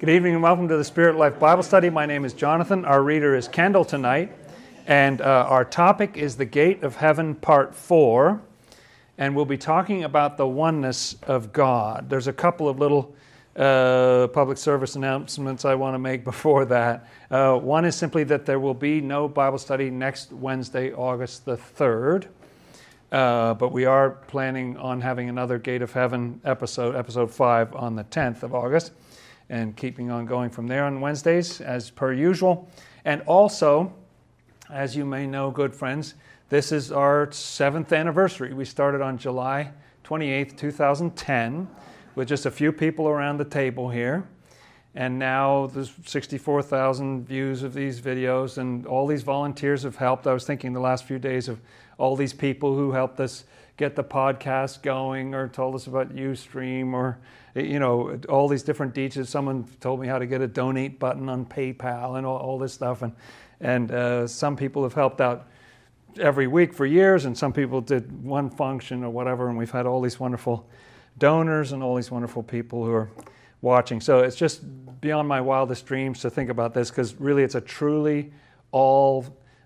[0.00, 1.90] Good evening and welcome to the Spirit Life Bible Study.
[1.90, 2.86] My name is Jonathan.
[2.86, 4.32] Our reader is Kendall tonight.
[4.86, 8.40] And uh, our topic is the Gate of Heaven, Part 4.
[9.18, 12.08] And we'll be talking about the oneness of God.
[12.08, 13.14] There's a couple of little
[13.54, 17.06] uh, public service announcements I want to make before that.
[17.30, 21.58] Uh, one is simply that there will be no Bible study next Wednesday, August the
[21.58, 22.24] 3rd.
[23.12, 27.96] Uh, but we are planning on having another Gate of Heaven episode, episode 5, on
[27.96, 28.92] the 10th of August
[29.50, 32.70] and keeping on going from there on Wednesdays as per usual.
[33.04, 33.92] And also,
[34.70, 36.14] as you may know, good friends,
[36.48, 38.54] this is our seventh anniversary.
[38.54, 39.72] We started on July
[40.04, 41.68] 28th, 2010,
[42.14, 44.26] with just a few people around the table here.
[44.94, 50.26] And now there's 64,000 views of these videos, and all these volunteers have helped.
[50.26, 51.60] I was thinking the last few days of
[51.98, 53.44] all these people who helped us
[53.76, 57.18] get the podcast going or told us about Ustream or
[57.54, 59.28] you know, all these different details.
[59.28, 62.72] Someone told me how to get a donate button on PayPal and all, all this
[62.72, 63.02] stuff.
[63.02, 63.12] And,
[63.60, 65.48] and uh, some people have helped out
[66.18, 69.48] every week for years, and some people did one function or whatever.
[69.48, 70.68] And we've had all these wonderful
[71.18, 73.10] donors and all these wonderful people who are
[73.62, 74.00] watching.
[74.00, 74.62] So it's just
[75.00, 78.32] beyond my wildest dreams to think about this because really it's a truly
[78.72, 79.24] all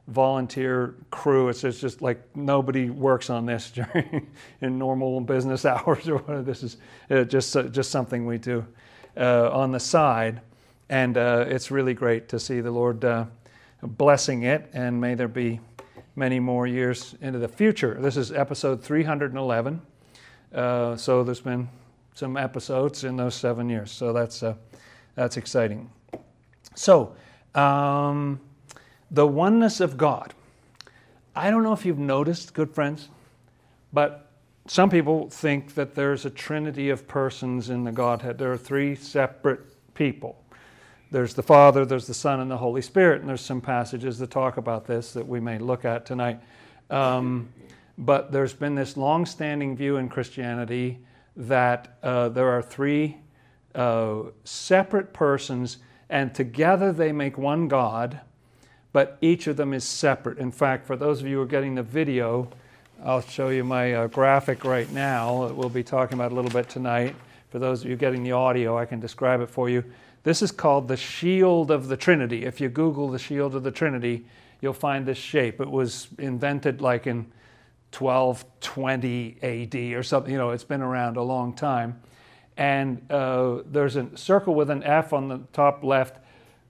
[0.09, 1.49] volunteer crew.
[1.49, 4.27] It's just, just like nobody works on this during
[4.61, 6.43] in normal business hours or whatever.
[6.43, 6.77] This is
[7.11, 8.65] uh, just uh, just something we do
[9.17, 10.41] uh, on the side,
[10.89, 13.27] and uh, it's really great to see the Lord uh,
[13.83, 14.71] blessing it.
[14.73, 15.61] And may there be
[16.17, 17.97] many more years into the future.
[18.01, 19.83] This is episode 311.
[20.55, 21.69] Uh, so there's been
[22.15, 23.91] some episodes in those seven years.
[23.91, 24.43] So that's
[25.15, 25.91] that's exciting.
[26.75, 27.15] So.
[27.55, 28.41] Um,
[29.15, 30.35] the oneness of God.
[31.37, 33.09] I don't know if you've noticed, good friends,
[33.93, 34.31] but
[34.67, 38.39] some people think that there's a trinity of persons in the Godhead.
[38.39, 39.61] There are three separate
[39.95, 40.43] people.
[41.13, 43.21] There's the Father, there's the Son, and the Holy Spirit.
[43.21, 46.41] And there's some passages that talk about this that we may look at tonight.
[46.91, 47.49] Um,
[47.97, 50.99] but there's been this long standing view in Christianity
[51.37, 53.19] that uh, there are three
[53.77, 58.21] uh, separate persons, and together they make one God
[58.95, 60.39] but each of them is separate.
[60.39, 62.49] In fact, for those of you who are getting the video,
[63.05, 66.53] I'll show you my uh, graphic right now that we'll be talking about a little
[66.53, 67.17] bit tonight.
[67.51, 69.83] For those of you getting the audio, I can describe it for you.
[70.23, 72.45] This is called the shield of the Trinity.
[72.45, 74.27] If you Google the shield of the Trinity,
[74.61, 75.61] you'll find this shape.
[75.61, 77.27] It was invented like in
[77.99, 80.31] 1220 AD or something.
[80.31, 82.01] You know, it's been around a long time.
[82.57, 86.19] And uh, there's a circle with an F on the top left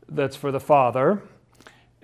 [0.09, 1.23] that's for the Father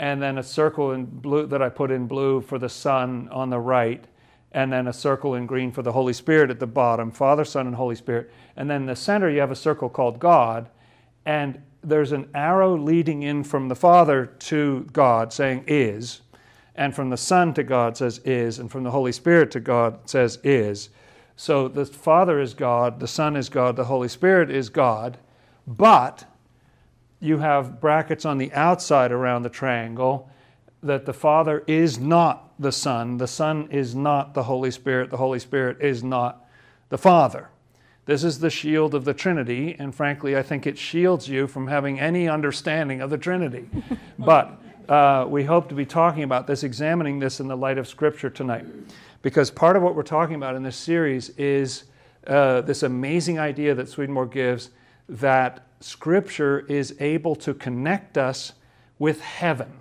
[0.00, 3.50] and then a circle in blue that I put in blue for the Son on
[3.50, 4.02] the right,
[4.50, 7.66] and then a circle in green for the Holy Spirit at the bottom Father, Son,
[7.66, 8.32] and Holy Spirit.
[8.56, 10.70] And then in the center, you have a circle called God,
[11.26, 16.22] and there's an arrow leading in from the Father to God saying is,
[16.74, 20.08] and from the Son to God says is, and from the Holy Spirit to God
[20.08, 20.88] says is.
[21.36, 25.18] So the Father is God, the Son is God, the Holy Spirit is God,
[25.66, 26.24] but
[27.20, 30.28] you have brackets on the outside around the triangle
[30.82, 35.19] that the Father is not the Son, the Son is not the Holy Spirit, the
[35.19, 36.44] Holy Spirit is not
[36.88, 37.48] the Father.
[38.06, 41.69] This is the shield of the Trinity, and frankly, I think it shields you from
[41.69, 43.69] having any understanding of the Trinity.
[44.19, 47.86] but uh, we hope to be talking about this, examining this in the light of
[47.86, 48.66] Scripture tonight.
[49.22, 51.84] Because part of what we're talking about in this series is
[52.26, 54.70] uh, this amazing idea that Swedenborg gives
[55.09, 58.52] that Scripture is able to connect us
[58.98, 59.72] with heaven.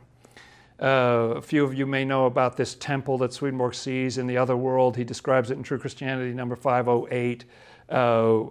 [0.82, 4.38] Uh, a few of you may know about this temple that Swedenborg sees in the
[4.38, 4.96] other world.
[4.96, 7.44] He describes it in True Christianity, number 508.
[7.90, 8.44] Uh,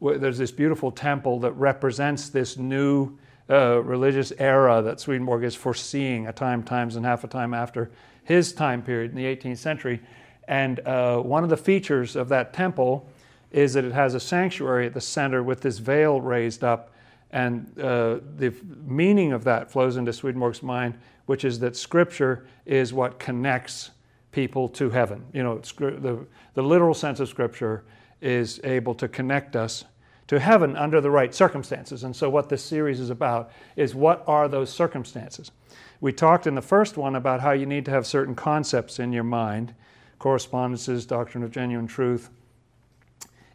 [0.00, 3.16] there's this beautiful temple that represents this new
[3.48, 7.90] uh, religious era that Swedenborg is foreseeing a time, times, and half a time after
[8.24, 10.00] his time period in the 18th century.
[10.46, 13.08] And uh, one of the features of that temple
[13.50, 16.92] is that it has a sanctuary at the center with this veil raised up.
[17.32, 18.54] And uh, the
[18.84, 23.90] meaning of that flows into Swedenborg's mind, which is that Scripture is what connects
[24.32, 25.24] people to heaven.
[25.32, 27.84] You know, the, the literal sense of Scripture
[28.20, 29.84] is able to connect us
[30.26, 32.04] to heaven under the right circumstances.
[32.04, 35.50] And so, what this series is about is what are those circumstances?
[36.00, 39.12] We talked in the first one about how you need to have certain concepts in
[39.12, 39.74] your mind
[40.20, 42.30] correspondences, doctrine of genuine truth,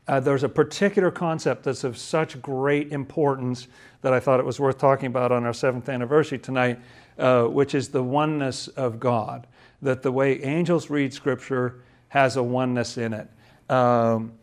[0.08, 3.68] uh, there's a particular concept that's of such great importance
[4.02, 6.80] that I thought it was worth talking about on our seventh anniversary tonight,
[7.18, 9.48] uh, which is the oneness of God.
[9.82, 13.28] That the way angels read Scripture has a oneness in it.
[13.70, 14.34] Um,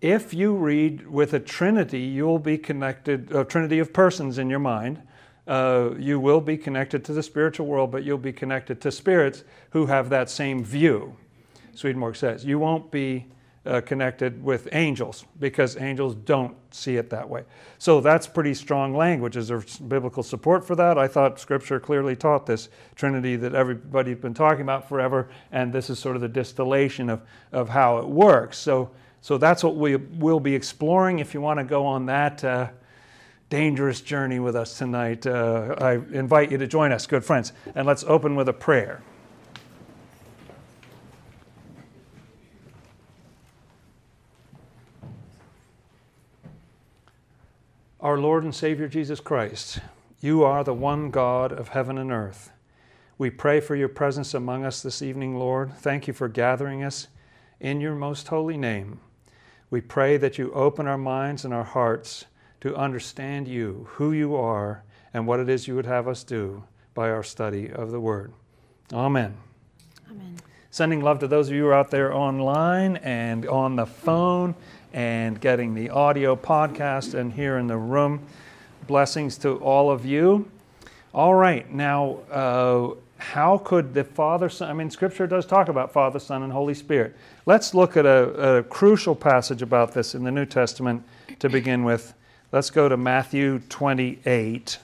[0.00, 4.58] if you read with a trinity, you'll be connected, a trinity of persons in your
[4.58, 5.00] mind.
[5.46, 9.44] Uh, you will be connected to the spiritual world, but you'll be connected to spirits
[9.70, 11.16] who have that same view.
[11.74, 13.26] Swedenborg says you won't be
[13.64, 17.44] uh, connected with angels because angels don't see it that way.
[17.78, 19.36] So that's pretty strong language.
[19.36, 20.98] Is there biblical support for that?
[20.98, 25.90] I thought Scripture clearly taught this Trinity that everybody's been talking about forever, and this
[25.90, 27.22] is sort of the distillation of,
[27.52, 28.58] of how it works.
[28.58, 31.20] So, so that's what we will be exploring.
[31.20, 32.70] If you want to go on that uh,
[33.48, 37.52] dangerous journey with us tonight, uh, I invite you to join us, good friends.
[37.76, 39.02] And let's open with a prayer.
[48.02, 49.78] Our Lord and Savior Jesus Christ,
[50.20, 52.50] you are the one God of heaven and earth.
[53.16, 55.72] We pray for your presence among us this evening, Lord.
[55.74, 57.06] Thank you for gathering us
[57.60, 58.98] in your most holy name.
[59.70, 62.24] We pray that you open our minds and our hearts
[62.62, 64.82] to understand you, who you are,
[65.14, 66.64] and what it is you would have us do
[66.94, 68.32] by our study of the Word.
[68.92, 69.36] Amen.
[70.72, 74.54] Sending love to those of you out there online and on the phone
[74.94, 78.18] and getting the audio podcast and here in the room.
[78.86, 80.50] Blessings to all of you.
[81.12, 85.92] All right, now, uh, how could the Father, Son, I mean, Scripture does talk about
[85.92, 87.14] Father, Son, and Holy Spirit.
[87.44, 91.04] Let's look at a, a crucial passage about this in the New Testament
[91.40, 92.14] to begin with.
[92.50, 94.78] Let's go to Matthew 28.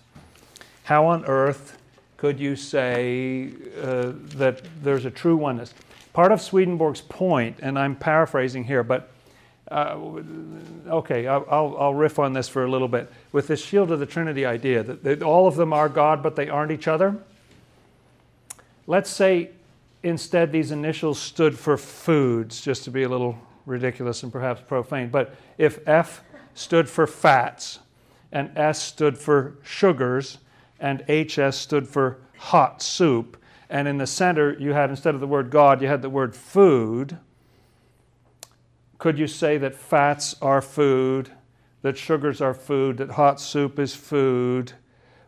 [0.85, 1.78] How on earth
[2.19, 3.49] could you say
[3.81, 5.73] uh, that there's a true oneness?
[6.13, 9.11] Part of Swedenborg's point, and I'm paraphrasing here, but
[9.71, 9.97] uh,
[10.89, 13.11] okay, I'll, I'll, riff on this for a little bit.
[13.33, 16.37] With this shield of the Trinity idea, that, that all of them are God, but
[16.37, 17.17] they aren't each other.
[18.87, 19.51] Let's say
[20.03, 25.11] instead these initials stood for foods, just to be a little ridiculous and perhaps profane.
[25.11, 26.23] But if F
[26.55, 27.79] stood for fats,
[28.33, 30.39] and S stood for sugars,
[30.81, 33.37] and HS stood for hot soup,
[33.69, 36.35] and in the center you had, instead of the word God, you had the word
[36.35, 37.19] food.
[38.99, 41.31] Could you say that fats are food,
[41.83, 44.73] that sugars are food, that hot soup is food,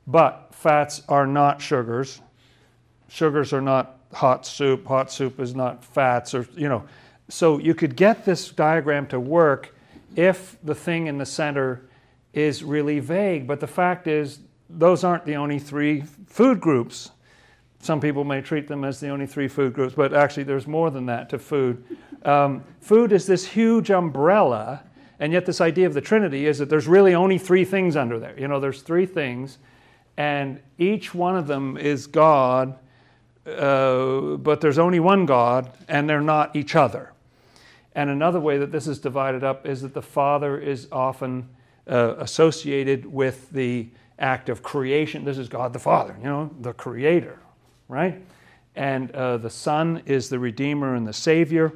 [0.06, 2.20] but fats are not sugars?
[3.08, 6.84] Sugars are not hot soup, hot soup is not fats, or, you know.
[7.28, 9.74] So you could get this diagram to work
[10.16, 11.82] if the thing in the center
[12.32, 14.40] is really vague, but the fact is,
[14.78, 17.10] those aren't the only three food groups.
[17.80, 20.90] Some people may treat them as the only three food groups, but actually, there's more
[20.90, 21.84] than that to food.
[22.24, 24.82] Um, food is this huge umbrella,
[25.18, 28.18] and yet this idea of the Trinity is that there's really only three things under
[28.18, 28.38] there.
[28.38, 29.58] You know, there's three things,
[30.16, 32.78] and each one of them is God,
[33.46, 37.12] uh, but there's only one God, and they're not each other.
[37.94, 41.48] And another way that this is divided up is that the Father is often
[41.88, 43.88] uh, associated with the
[44.20, 45.24] act of creation.
[45.24, 47.38] This is God the Father, you know, the Creator,
[47.88, 48.22] right?
[48.76, 51.72] And uh, the Son is the Redeemer and the Savior.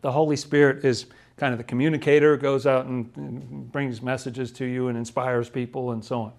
[0.00, 1.06] The Holy Spirit is
[1.36, 5.92] kind of the communicator, goes out and, and brings messages to you and inspires people
[5.92, 6.32] and so on.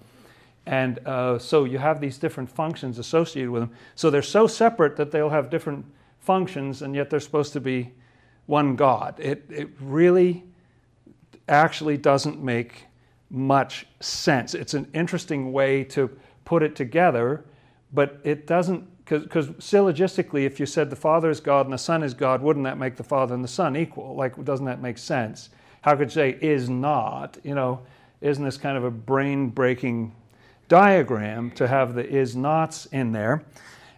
[0.65, 3.71] And uh, so you have these different functions associated with them.
[3.93, 5.85] So they're so separate that they'll have different
[6.19, 7.91] functions, and yet they're supposed to be
[8.47, 9.19] one God.
[9.19, 10.43] It, it really
[11.47, 12.85] actually doesn't make
[13.29, 14.53] much sense.
[14.53, 16.09] It's an interesting way to
[16.45, 17.43] put it together,
[17.93, 22.01] but it doesn't because syllogistically, if you said the Father is God and the Son
[22.01, 24.15] is God, wouldn't that make the Father and the Son equal?
[24.15, 25.49] Like, doesn't that make sense?
[25.81, 27.37] How could you say is not?
[27.43, 27.81] You know,
[28.21, 30.15] isn't this kind of a brain breaking
[30.67, 33.43] diagram to have the is nots in there?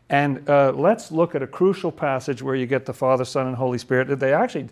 [0.10, 3.56] And uh, let's look at a crucial passage where you get the Father, Son, and
[3.56, 4.20] Holy Spirit.
[4.20, 4.68] They actually,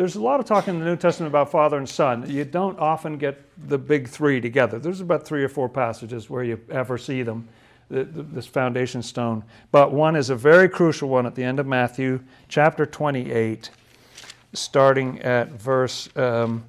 [0.00, 2.24] there's a lot of talk in the New Testament about Father and Son.
[2.26, 3.38] You don't often get
[3.68, 4.78] the big three together.
[4.78, 7.46] There's about three or four passages where you ever see them
[7.90, 9.44] this foundation stone.
[9.70, 13.68] But one is a very crucial one at the end of Matthew chapter 28,
[14.54, 16.64] starting at verse um,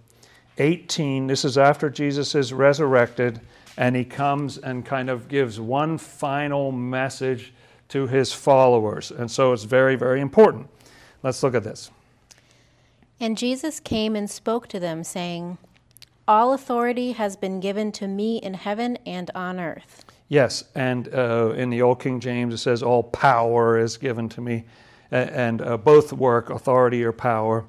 [0.57, 1.27] 18.
[1.27, 3.39] This is after Jesus is resurrected,
[3.77, 7.53] and he comes and kind of gives one final message
[7.87, 9.09] to his followers.
[9.09, 10.67] And so it's very, very important.
[11.23, 11.91] Let's look at this.
[13.21, 15.59] And Jesus came and spoke to them, saying,
[16.27, 20.03] All authority has been given to me in heaven and on earth.
[20.27, 24.41] Yes, and uh, in the Old King James it says, All power is given to
[24.41, 24.65] me.
[25.11, 27.65] And uh, both work, authority or power.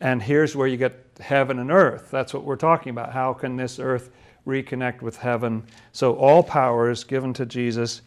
[0.00, 2.08] And here's where you get heaven and earth.
[2.10, 3.12] That's what we're talking about.
[3.12, 4.10] How can this earth
[4.46, 5.64] reconnect with heaven?
[5.92, 8.00] So all power is given to Jesus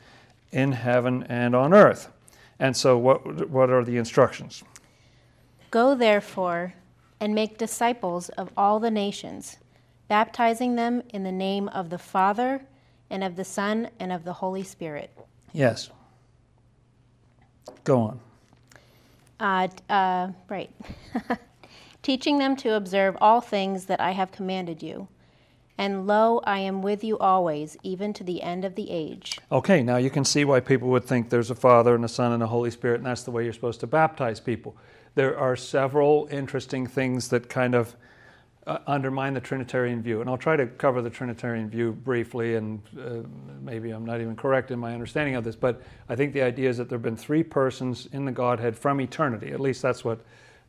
[0.51, 2.09] in heaven and on earth.
[2.59, 4.63] And so, what, what are the instructions?
[5.71, 6.73] Go therefore
[7.21, 9.57] and make disciples of all the nations,
[10.09, 12.61] baptizing them in the name of the Father,
[13.09, 15.11] and of the Son, and of the Holy Spirit.
[15.53, 15.89] Yes.
[17.83, 18.19] Go on.
[19.39, 20.69] Uh, uh, right.
[22.01, 25.07] Teaching them to observe all things that I have commanded you.
[25.77, 29.39] And lo, I am with you always, even to the end of the age.
[29.51, 32.33] Okay, now you can see why people would think there's a Father and a Son
[32.33, 34.75] and a Holy Spirit, and that's the way you're supposed to baptize people.
[35.15, 37.95] There are several interesting things that kind of
[38.67, 42.79] uh, undermine the Trinitarian view, and I'll try to cover the Trinitarian view briefly, and
[42.97, 43.27] uh,
[43.61, 46.69] maybe I'm not even correct in my understanding of this, but I think the idea
[46.69, 49.51] is that there have been three persons in the Godhead from eternity.
[49.51, 50.19] At least that's what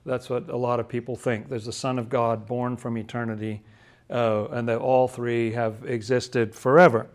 [0.05, 1.49] that's what a lot of people think.
[1.49, 3.63] There's the Son of God born from eternity,
[4.11, 7.07] uh, and that all three have existed forever.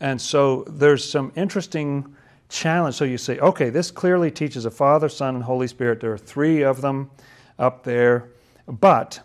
[0.00, 2.15] And so there's some interesting
[2.48, 2.94] challenge.
[2.94, 6.00] So you say, okay, this clearly teaches a Father, Son, and Holy Spirit.
[6.00, 7.10] There are three of them
[7.58, 8.28] up there.
[8.66, 9.20] But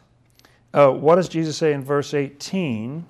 [0.74, 3.06] uh, what does Jesus say in verse 18?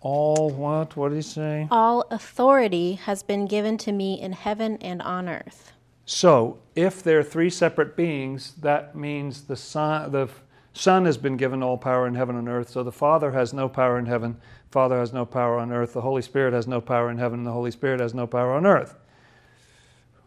[0.00, 0.96] All what?
[0.96, 1.68] What did he say?
[1.70, 5.72] All authority has been given to me in heaven and on earth.
[6.06, 10.28] So, if there are three separate beings, that means the Son, the
[10.72, 12.70] Son has been given all power in heaven and earth.
[12.70, 14.36] So the Father has no power in heaven,
[14.70, 17.46] Father has no power on earth, the Holy Spirit has no power in heaven, and
[17.46, 18.96] the Holy Spirit has no power on earth.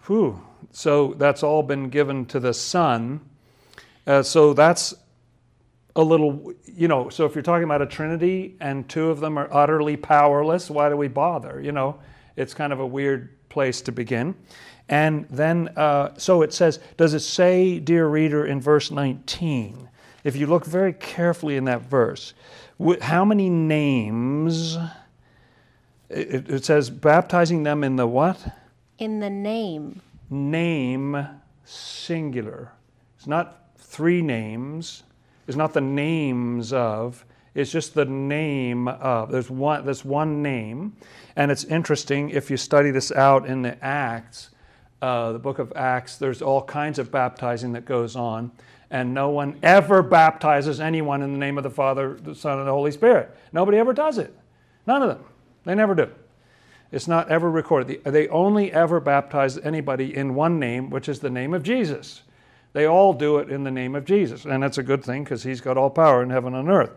[0.08, 0.42] Whew.
[0.72, 3.22] So that's all been given to the Son.
[4.06, 4.94] Uh, so that's
[5.96, 9.38] a little, you know, so if you're talking about a Trinity and two of them
[9.38, 11.62] are utterly powerless, why do we bother?
[11.62, 12.00] You know,
[12.36, 14.36] it's kind of a weird place to begin.
[14.90, 19.90] And then, uh, so it says, does it say, dear reader, in verse 19?
[20.24, 22.34] If you look very carefully in that verse,
[23.01, 24.77] how many names?
[26.10, 28.56] It, it says, baptizing them in the what?
[29.00, 30.01] In the name.
[30.30, 31.27] Name
[31.65, 32.72] singular.
[33.18, 35.03] It's not three names.
[35.48, 37.25] It's not the names of.
[37.53, 39.32] It's just the name of.
[39.32, 39.86] There's one.
[39.86, 40.96] There's one name,
[41.36, 44.50] and it's interesting if you study this out in the Acts,
[45.01, 46.18] uh, the book of Acts.
[46.18, 48.51] There's all kinds of baptizing that goes on,
[48.94, 52.68] and no one ever baptizes anyone in the name of the Father, the Son, and
[52.68, 53.36] the Holy Spirit.
[53.52, 54.34] Nobody ever does it.
[54.86, 55.26] None of them.
[55.66, 56.10] They never do.
[56.92, 58.04] It's not ever recorded.
[58.04, 62.22] They only ever baptize anybody in one name, which is the name of Jesus.
[62.74, 64.46] They all do it in the name of Jesus.
[64.46, 66.92] And that's a good thing because he's got all power in heaven and earth.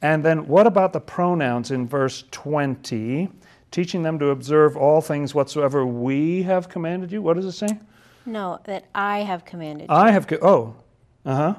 [0.00, 3.28] And then what about the pronouns in verse 20?
[3.72, 7.20] Teaching them to observe all things whatsoever we have commanded you.
[7.20, 7.80] What does it say?
[8.26, 9.94] No, that I have commanded you.
[9.94, 10.28] I have.
[10.28, 10.76] Co- oh,
[11.24, 11.54] uh huh.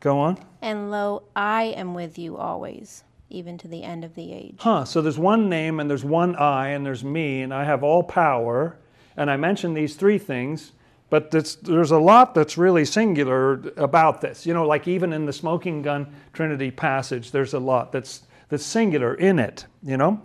[0.00, 0.38] Go on.
[0.62, 4.56] And lo, I am with you always, even to the end of the age.
[4.58, 4.84] Huh.
[4.84, 8.02] So there's one name and there's one I and there's me and I have all
[8.02, 8.76] power.
[9.16, 10.72] And I mentioned these three things,
[11.08, 14.44] but there's a lot that's really singular about this.
[14.44, 18.64] You know, like even in the smoking gun Trinity passage, there's a lot that's that's
[18.64, 19.66] singular in it.
[19.82, 20.22] You know.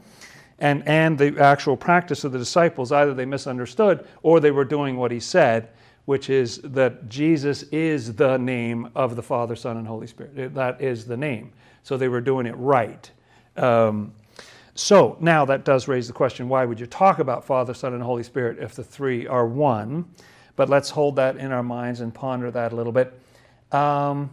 [0.60, 4.96] And, and the actual practice of the disciples, either they misunderstood or they were doing
[4.96, 5.70] what he said,
[6.06, 10.54] which is that Jesus is the name of the Father, Son, and Holy Spirit.
[10.54, 11.54] That is the name.
[11.84, 13.10] So they were doing it right.
[13.58, 14.14] Um,
[14.74, 18.02] so now that does raise the question why would you talk about Father, Son, and
[18.02, 20.06] Holy Spirit if the three are one?
[20.56, 23.20] But let's hold that in our minds and ponder that a little bit.
[23.72, 24.30] Um,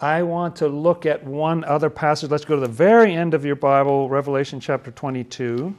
[0.00, 2.30] I want to look at one other passage.
[2.30, 5.74] Let's go to the very end of your Bible, Revelation chapter 22.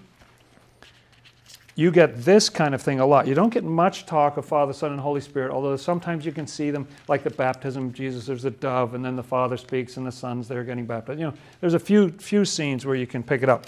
[1.75, 3.27] You get this kind of thing a lot.
[3.27, 6.45] You don't get much talk of Father, Son, and Holy Spirit, although sometimes you can
[6.45, 8.25] see them, like the baptism of Jesus.
[8.25, 11.19] There's a dove, and then the Father speaks, and the Son's there getting baptized.
[11.19, 13.65] You know, there's a few few scenes where you can pick it up.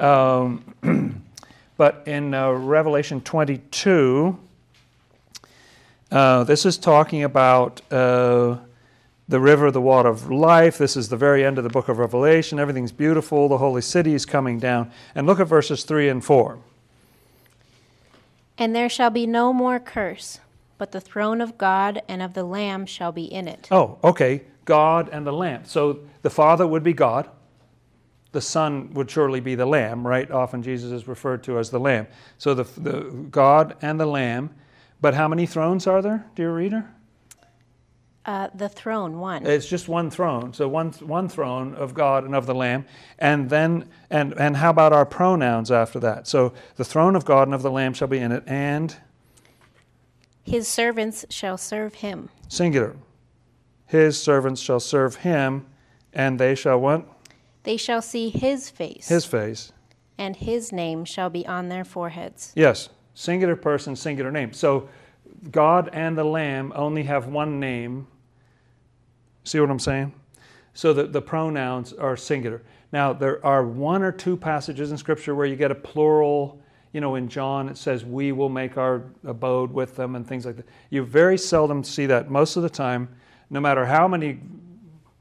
[0.00, 1.24] Um,
[1.76, 4.38] but in uh, Revelation 22,
[6.12, 7.80] uh, this is talking about.
[7.90, 8.58] Uh,
[9.28, 10.78] the river, the water of life.
[10.78, 12.60] This is the very end of the book of Revelation.
[12.60, 13.48] Everything's beautiful.
[13.48, 14.92] The holy city is coming down.
[15.16, 16.58] And look at verses 3 and 4.
[18.58, 20.40] And there shall be no more curse,
[20.78, 23.68] but the throne of God and of the Lamb shall be in it.
[23.70, 24.42] Oh, okay.
[24.64, 25.64] God and the Lamb.
[25.64, 27.30] So the Father would be God.
[28.32, 30.30] The Son would surely be the Lamb, right?
[30.30, 32.06] Often Jesus is referred to as the Lamb.
[32.36, 34.50] So the, the God and the Lamb.
[35.00, 36.90] But how many thrones are there, dear reader?
[38.26, 39.46] Uh, the throne, one.
[39.46, 40.52] It's just one throne.
[40.52, 42.84] So one one throne of God and of the Lamb.
[43.20, 46.26] And then and and how about our pronouns after that?
[46.26, 48.96] So the throne of God and of the Lamb shall be in it, and
[50.42, 52.28] his servants shall serve him.
[52.48, 52.96] Singular.
[53.86, 55.66] His servants shall serve him,
[56.12, 57.06] and they shall what?
[57.62, 59.06] They shall see his face.
[59.08, 59.72] His face.
[60.18, 62.52] And his name shall be on their foreheads.
[62.56, 62.88] Yes.
[63.14, 64.52] Singular person, singular name.
[64.52, 64.88] So
[65.50, 68.08] God and the Lamb only have one name.
[69.46, 70.12] See what I'm saying?
[70.74, 72.62] So that the pronouns are singular.
[72.92, 76.60] Now, there are one or two passages in Scripture where you get a plural.
[76.92, 80.46] You know, in John it says, We will make our abode with them and things
[80.46, 80.66] like that.
[80.90, 82.28] You very seldom see that.
[82.28, 83.08] Most of the time,
[83.48, 84.40] no matter how many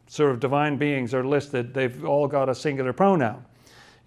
[0.08, 3.46] sort of divine beings are listed, they've all got a singular pronoun.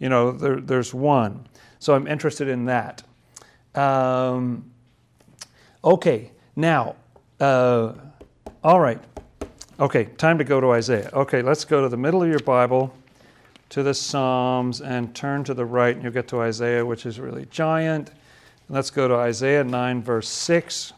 [0.00, 1.46] You know, there, there's one.
[1.78, 3.04] So I'm interested in that.
[3.76, 4.68] Um,
[5.84, 6.96] okay, now,
[7.38, 7.92] uh,
[8.64, 9.00] all right.
[9.80, 11.08] Okay, time to go to Isaiah.
[11.12, 12.92] Okay, let's go to the middle of your Bible,
[13.68, 17.20] to the Psalms, and turn to the right, and you'll get to Isaiah, which is
[17.20, 18.10] really giant.
[18.68, 20.94] Let's go to Isaiah 9, verse 6.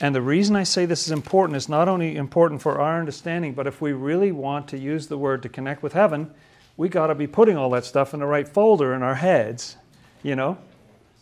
[0.00, 3.52] And the reason I say this is important is not only important for our understanding,
[3.52, 6.32] but if we really want to use the word to connect with heaven,
[6.78, 9.76] we got to be putting all that stuff in the right folder in our heads,
[10.22, 10.56] you know?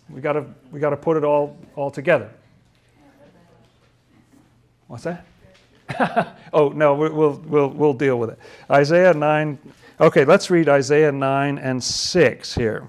[0.08, 2.30] We got to we got to put it all all together.
[4.86, 5.24] What's that?
[6.52, 8.38] oh no, we'll we'll we'll deal with it.
[8.70, 9.58] Isaiah nine.
[10.00, 12.88] Okay, let's read Isaiah nine and six here.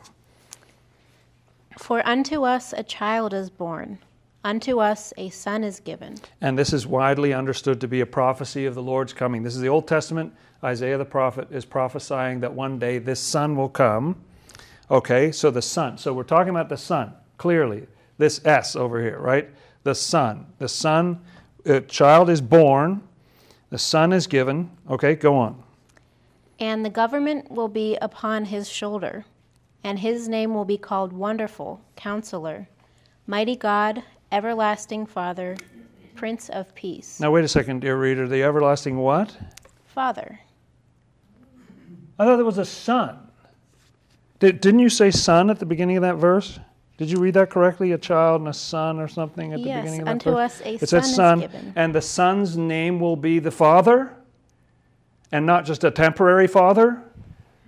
[1.78, 4.00] For unto us a child is born,
[4.44, 6.16] unto us a son is given.
[6.42, 9.44] And this is widely understood to be a prophecy of the Lord's coming.
[9.44, 10.34] This is the Old Testament.
[10.64, 14.16] Isaiah the prophet is prophesying that one day this son will come.
[14.92, 15.98] Okay, so the Son.
[15.98, 17.88] So we're talking about the Son, clearly.
[18.18, 19.50] This S over here, right?
[19.84, 20.46] The Son.
[20.60, 21.22] The Son,
[21.66, 23.02] a child is born,
[23.70, 24.72] the Son is given.
[24.90, 25.64] Okay, go on.
[26.60, 29.26] And the government will be upon his shoulder,
[29.84, 32.68] and his name will be called Wonderful, Counselor,
[33.26, 35.58] Mighty God, Everlasting Father,
[36.16, 37.20] Prince of Peace.
[37.20, 38.28] Now, wait a second, dear reader.
[38.28, 39.36] The everlasting what?
[39.86, 40.40] Father.
[42.20, 43.18] I thought there was a son.
[44.40, 46.60] Did, didn't you say son at the beginning of that verse?
[47.02, 47.94] Did you read that correctly?
[47.94, 50.62] A child and a son or something at the Yes, beginning of that unto verse?
[50.62, 51.74] us a it son said is son, given.
[51.76, 54.14] and the son's name will be the Father,
[55.32, 57.02] and not just a temporary Father,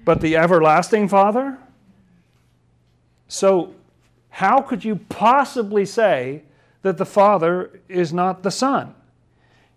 [0.06, 1.58] but the everlasting Father.
[3.28, 3.74] So,
[4.30, 6.44] how could you possibly say
[6.84, 8.94] that the Father is not the Son?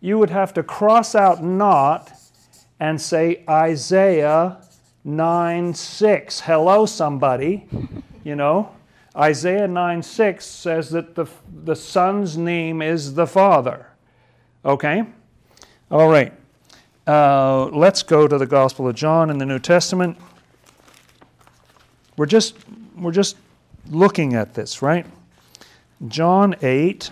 [0.03, 2.12] You would have to cross out not
[2.79, 4.59] and say Isaiah
[5.03, 6.40] 9 6.
[6.40, 7.66] Hello, somebody.
[8.23, 8.77] You know,
[9.16, 11.26] Isaiah 9 6 says that the,
[11.64, 13.87] the Son's name is the Father.
[14.64, 15.05] Okay?
[15.90, 16.33] All right.
[17.07, 20.18] Uh, let's go to the Gospel of John in the New Testament.
[22.16, 22.57] We're just,
[22.96, 23.37] we're just
[23.88, 25.07] looking at this, right?
[26.09, 27.11] John 8.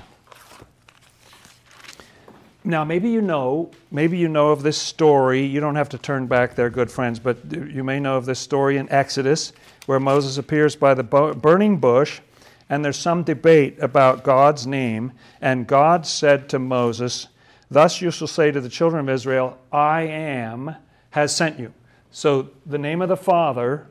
[2.65, 5.45] Now, maybe you know, maybe you know of this story.
[5.45, 8.41] You don't have to turn back there, good friends, but you may know of this
[8.41, 9.53] story in Exodus
[9.87, 12.21] where Moses appears by the burning bush,
[12.69, 15.13] and there's some debate about God's name.
[15.41, 17.29] And God said to Moses,
[17.71, 20.77] Thus you shall say to the children of Israel, I am
[21.11, 21.73] has sent you.
[22.11, 23.87] So the name of the Father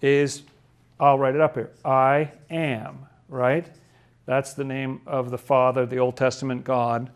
[0.00, 0.42] is,
[0.98, 3.66] I'll write it up here, I am, right?
[4.26, 7.10] That's the name of the Father, the Old Testament God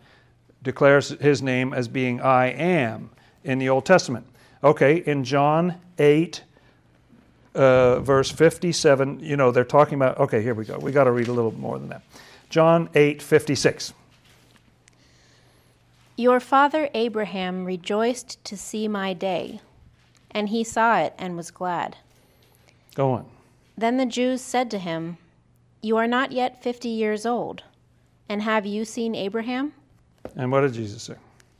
[0.63, 3.11] declares his name as being I am
[3.45, 4.27] in the Old Testament.
[4.63, 6.43] Okay, in John 8,
[7.59, 10.79] uh, verse 57, you know, they're talking about, okay, here we go.
[10.79, 12.03] We got to read a little more than that.
[12.49, 13.93] John 8, 56.
[16.17, 19.61] Your father Abraham rejoiced to see my day,
[20.31, 21.97] and he saw it and was glad.
[22.95, 23.27] Go on.
[23.77, 25.19] Then the Jews said to him,
[25.81, 27.63] You are not yet fifty years old,
[28.29, 29.73] and have you seen Abraham?
[30.35, 31.15] And what did Jesus say?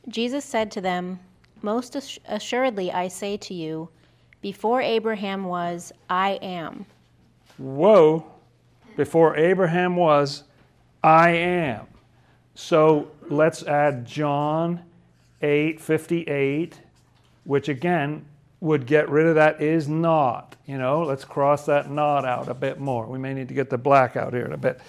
[0.09, 1.21] Jesus said to them,
[1.61, 1.95] Most
[2.27, 3.87] assuredly I say to you,
[4.41, 6.85] before Abraham was, I am.
[7.57, 8.25] Whoa,
[8.95, 10.43] before Abraham was,
[11.03, 11.87] I am.
[12.55, 14.83] So let's add John
[15.41, 16.81] 8 58,
[17.43, 18.25] which again
[18.61, 20.55] would get rid of that is not.
[20.65, 23.05] You know, let's cross that not out a bit more.
[23.05, 24.81] We may need to get the black out here in a bit.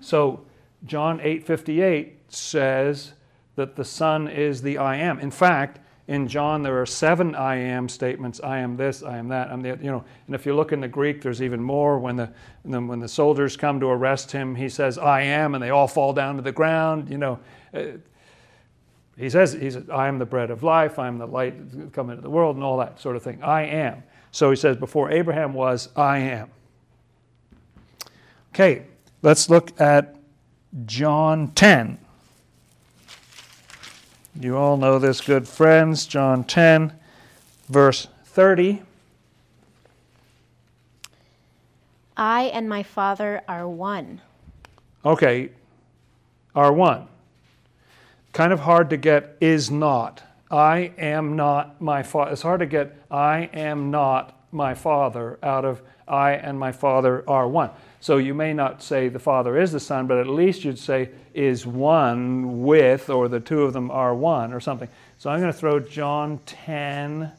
[0.00, 0.44] So
[0.86, 3.12] John 8 58 says,
[3.58, 5.18] that the Son is the I am.
[5.18, 8.40] In fact, in John there are seven I am statements.
[8.42, 10.04] I am this, I am that, I'm the you know.
[10.26, 11.98] And if you look in the Greek, there's even more.
[11.98, 12.30] When the
[12.64, 16.14] when the soldiers come to arrest him, he says I am, and they all fall
[16.14, 17.10] down to the ground.
[17.10, 17.40] You know.
[17.72, 17.82] Uh,
[19.18, 22.08] he says, he says, I am the bread of life, I am the light come
[22.08, 23.42] into the world, and all that sort of thing.
[23.42, 24.04] I am.
[24.30, 26.50] So he says, before Abraham was, I am.
[28.54, 28.84] Okay,
[29.22, 30.14] let's look at
[30.86, 31.98] John 10.
[34.34, 36.06] You all know this, good friends.
[36.06, 36.92] John 10,
[37.68, 38.82] verse 30.
[42.16, 44.20] I and my Father are one.
[45.04, 45.50] Okay,
[46.54, 47.06] are one.
[48.32, 50.22] Kind of hard to get is not.
[50.50, 52.32] I am not my father.
[52.32, 57.22] It's hard to get I am not my father out of I and my father
[57.28, 57.70] are one.
[58.00, 61.10] So you may not say the father is the son, but at least you'd say
[61.34, 64.88] is one with, or the two of them are one, or something.
[65.18, 67.32] So I'm going to throw John 10,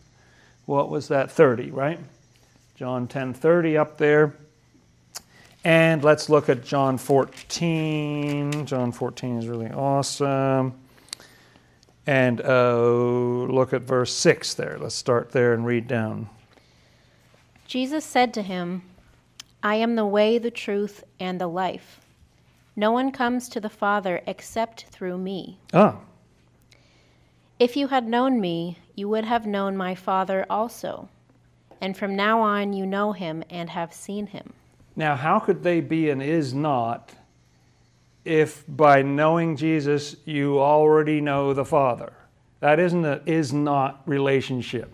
[0.65, 1.31] what was that?
[1.31, 1.99] 30, right?
[2.75, 4.35] John 10 30 up there.
[5.63, 8.65] And let's look at John 14.
[8.65, 10.73] John 14 is really awesome.
[12.07, 14.77] And uh, look at verse 6 there.
[14.79, 16.29] Let's start there and read down.
[17.67, 18.81] Jesus said to him,
[19.61, 21.99] I am the way, the truth, and the life.
[22.75, 25.59] No one comes to the Father except through me.
[25.73, 25.97] Ah,
[27.59, 31.09] If you had known me, you would have known my Father also.
[31.81, 34.53] And from now on you know him and have seen him.
[34.95, 37.11] now how could they be an is not
[38.25, 42.13] if by knowing Jesus you already know the Father?
[42.59, 44.91] That isn't an is not relationship.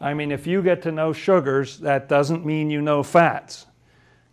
[0.00, 3.66] I mean, if you get to know sugars, that doesn't mean you know fats.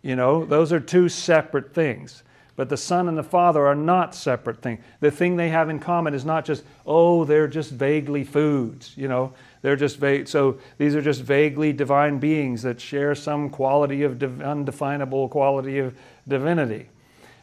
[0.02, 2.22] You know, those are two separate things.
[2.54, 4.84] But the Son and the Father are not separate things.
[5.00, 9.08] The thing they have in common is not just, oh, they're just vaguely foods, you
[9.08, 9.32] know.
[9.62, 10.28] They're just vague.
[10.28, 15.78] So these are just vaguely divine beings that share some quality of div- undefinable quality
[15.78, 15.96] of
[16.28, 16.88] divinity.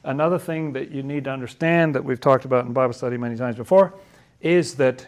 [0.04, 3.36] Another thing that you need to understand that we've talked about in Bible study many
[3.36, 3.94] times before
[4.42, 5.08] is that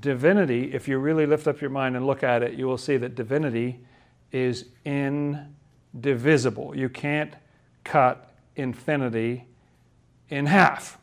[0.00, 2.96] divinity, if you really lift up your mind and look at it, you will see
[2.96, 3.80] that divinity
[4.32, 4.66] is
[5.94, 6.76] indivisible.
[6.76, 7.34] You can't
[7.84, 9.44] cut infinity
[10.28, 10.98] in half.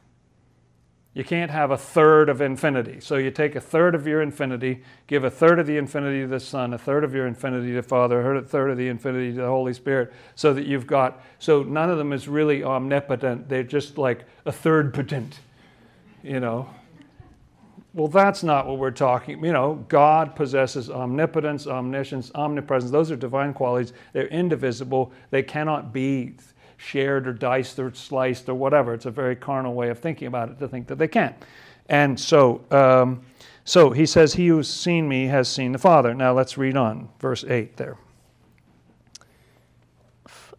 [1.13, 2.99] You can't have a third of infinity.
[2.99, 6.27] So you take a third of your infinity, give a third of the infinity to
[6.27, 9.31] the Son, a third of your infinity to the Father, a third of the infinity
[9.31, 13.49] to the Holy Spirit, so that you've got, so none of them is really omnipotent.
[13.49, 15.39] They're just like a third potent,
[16.23, 16.69] you know.
[17.93, 19.43] Well, that's not what we're talking.
[19.43, 22.91] You know, God possesses omnipotence, omniscience, omnipresence.
[22.91, 23.93] Those are divine qualities.
[24.13, 25.11] They're indivisible.
[25.31, 26.35] They cannot be
[26.77, 28.93] shared or diced or sliced or whatever.
[28.93, 31.35] It's a very carnal way of thinking about it to think that they can't.
[31.87, 33.21] And so, um,
[33.65, 37.09] so he says, "He who's seen me has seen the Father." Now let's read on,
[37.19, 37.77] verse eight.
[37.77, 37.97] There,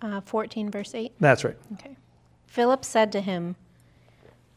[0.02, 1.12] Uh, 14, verse 8.
[1.20, 1.56] that's right.
[1.74, 1.96] Okay.
[2.46, 3.54] Philip said to him,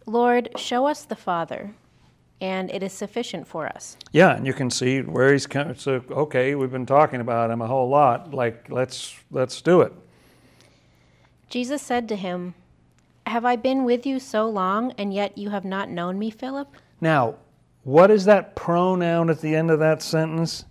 [0.05, 1.75] Lord, show us the Father,
[2.41, 3.97] and it is sufficient for us.
[4.11, 5.75] Yeah, and you can see where he's coming.
[5.75, 8.33] So, okay, we've been talking about him a whole lot.
[8.33, 9.93] Like, let's let's do it.
[11.49, 12.55] Jesus said to him,
[13.27, 16.67] Have I been with you so long, and yet you have not known me, Philip?
[16.99, 17.35] Now,
[17.83, 20.65] what is that pronoun at the end of that sentence?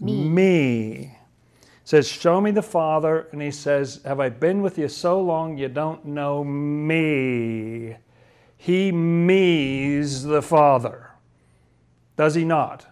[0.00, 0.28] Me.
[0.28, 1.18] Me.
[1.62, 3.28] It says, Show me the Father.
[3.32, 7.96] And he says, Have I been with you so long you don't know me?
[8.58, 11.12] He me's the Father.
[12.16, 12.86] Does he not?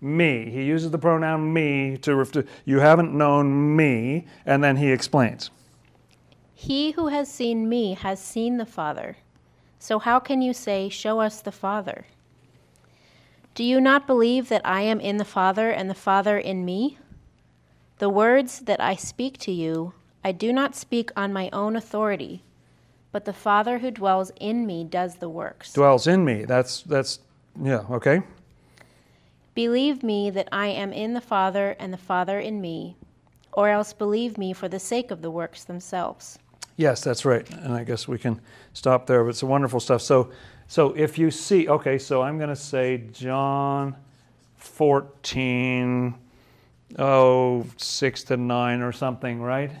[0.00, 0.50] Me.
[0.50, 4.26] He uses the pronoun me to refer to, you haven't known me.
[4.46, 5.50] And then he explains.
[6.54, 9.18] He who has seen me has seen the Father.
[9.78, 12.06] So how can you say, Show us the Father?
[13.54, 16.98] Do you not believe that I am in the Father and the Father in me?
[17.98, 19.92] The words that I speak to you,
[20.24, 22.42] I do not speak on my own authority,
[23.12, 25.72] but the Father who dwells in me does the works.
[25.72, 26.44] Dwells in me.
[26.44, 27.20] That's, that's,
[27.60, 28.22] yeah, okay.
[29.54, 32.96] Believe me that I am in the Father and the Father in me,
[33.52, 36.38] or else believe me for the sake of the works themselves.
[36.76, 37.48] Yes, that's right.
[37.50, 38.40] And I guess we can
[38.74, 39.24] stop there.
[39.24, 40.02] But it's wonderful stuff.
[40.02, 40.30] So,
[40.68, 43.96] so if you see, okay, so I'm going to say John
[44.56, 46.14] 14,
[46.98, 49.72] oh, 6 to 9 or something, right?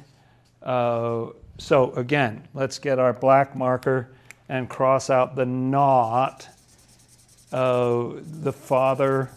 [0.62, 1.26] Uh,
[1.58, 4.08] so again, let's get our black marker
[4.48, 6.48] and cross out the not.
[7.52, 9.30] Uh, the Father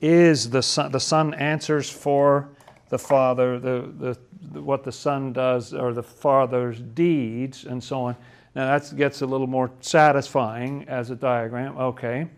[0.00, 0.92] is the Son.
[0.92, 2.48] The Son answers for
[2.88, 3.58] the Father.
[3.58, 4.18] The, the
[4.52, 8.16] the- what the Son does or the Father's deeds and so on.
[8.54, 11.76] Now that gets a little more satisfying as a diagram.
[11.76, 12.28] Okay,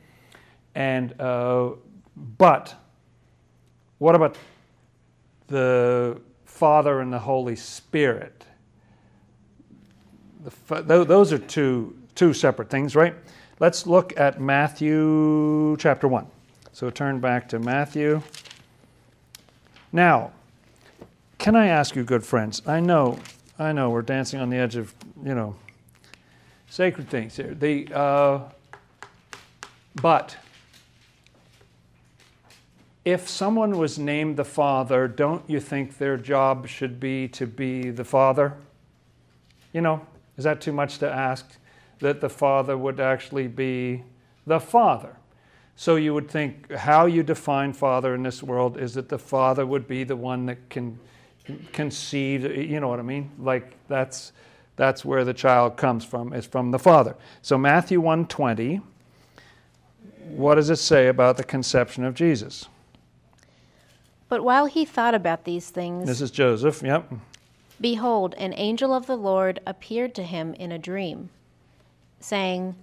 [0.75, 1.71] and uh,
[2.39, 2.75] but
[3.99, 4.37] what about
[5.49, 8.45] the Father and the Holy Spirit?
[10.43, 13.15] The, those are two two separate things, right?
[13.61, 16.27] Let's look at Matthew chapter one.
[16.73, 18.23] So turn back to Matthew.
[19.93, 20.33] Now,
[21.39, 22.63] can I ask you, good friends?
[22.67, 23.19] I know,
[23.59, 25.57] I know, we're dancing on the edge of, you know,
[26.69, 27.55] sacred things here.
[27.55, 28.41] The, uh,
[30.01, 30.37] but
[33.05, 37.91] if someone was named the Father, don't you think their job should be to be
[37.91, 38.55] the Father?
[39.73, 40.07] You know,
[40.41, 41.45] is that too much to ask?
[42.01, 44.03] that the Father would actually be
[44.47, 45.17] the Father.
[45.77, 49.65] So you would think how you define Father in this world is that the Father
[49.65, 50.99] would be the one that can
[51.73, 53.31] conceive, you know what I mean?
[53.39, 54.33] Like that's
[54.77, 57.15] that's where the child comes from, is from the Father.
[57.43, 58.81] So Matthew 120,
[60.29, 62.67] what does it say about the conception of Jesus?
[64.31, 67.11] But while he thought about these things, This is Joseph, yep.
[67.81, 71.31] Behold, an angel of the Lord appeared to him in a dream,
[72.21, 72.75] saying,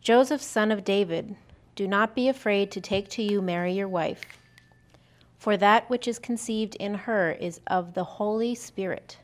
[0.00, 1.36] Joseph, son of David,
[1.74, 4.22] do not be afraid to take to you Mary your wife,
[5.38, 9.18] for that which is conceived in her is of the Holy Spirit.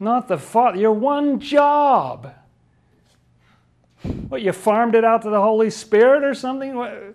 [0.00, 2.34] Not the Father, your one job.
[4.28, 7.14] What, you farmed it out to the Holy Spirit or something?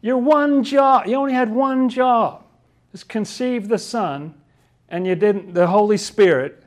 [0.00, 2.44] Your one job, you only had one job,
[2.92, 4.34] is conceive the Son,
[4.88, 6.62] and you didn't, the Holy Spirit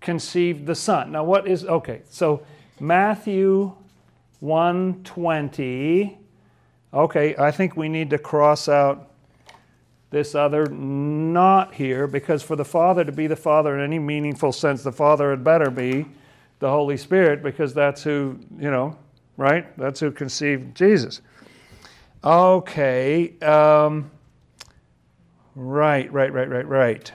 [0.00, 1.12] conceived the Son.
[1.12, 2.42] Now what is, okay, so
[2.80, 3.72] Matthew
[4.40, 6.18] 120,
[6.92, 9.08] okay, I think we need to cross out
[10.10, 14.52] this other not here because for the Father to be the Father in any meaningful
[14.52, 16.04] sense, the Father had better be
[16.58, 18.96] the Holy Spirit because that's who, you know,
[19.36, 19.76] right?
[19.78, 21.22] That's who conceived Jesus.
[22.22, 23.38] Okay.
[23.40, 24.10] Um,
[25.56, 27.12] right, right, right, right, right.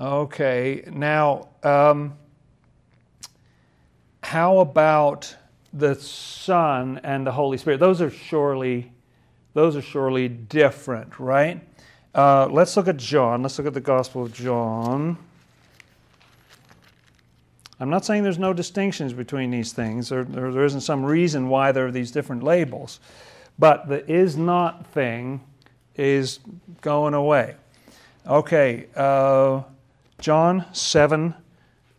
[0.00, 0.82] Okay.
[0.90, 2.14] Now, um,
[4.22, 5.36] how about
[5.72, 7.78] the Son and the Holy Spirit?
[7.78, 8.90] Those are surely,
[9.52, 11.60] those are surely different, right?
[12.14, 13.42] Uh, let's look at John.
[13.42, 15.18] Let's look at the Gospel of John.
[17.80, 21.72] I'm not saying there's no distinctions between these things, or, there isn't some reason why
[21.72, 23.00] there are these different labels,
[23.58, 25.40] but the is not thing
[25.96, 26.38] is
[26.80, 27.56] going away.
[28.26, 29.62] Okay, uh,
[30.24, 31.34] John 7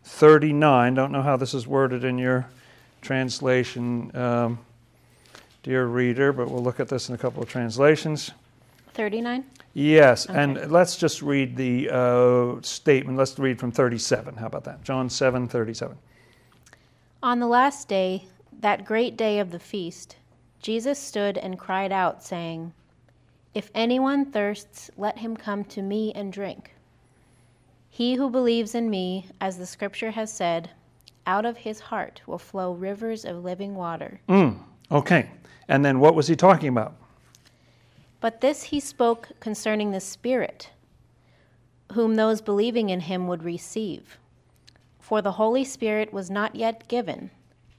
[0.04, 0.94] 39.
[0.96, 2.48] Don't know how this is worded in your
[3.04, 4.58] translation, um,
[5.62, 8.32] dear reader, but we'll look at this in a couple of translations.
[8.96, 9.46] 39?
[9.76, 10.42] Yes, Okay.
[10.42, 13.16] and let's just read the uh, statement.
[13.16, 14.38] Let's read from 37.
[14.38, 14.84] How about that?
[14.84, 15.96] John 7 37.
[17.22, 18.26] On the last day,
[18.60, 20.16] that great day of the feast,
[20.64, 22.74] Jesus stood and cried out, saying,
[23.54, 26.75] If anyone thirsts, let him come to me and drink.
[27.96, 30.70] He who believes in me, as the scripture has said,
[31.26, 34.20] out of his heart will flow rivers of living water.
[34.28, 34.60] Mm,
[34.92, 35.30] okay,
[35.70, 36.98] and then what was he talking about?
[38.20, 40.72] But this he spoke concerning the Spirit,
[41.94, 44.18] whom those believing in him would receive.
[45.00, 47.32] For the Holy Spirit was not yet given,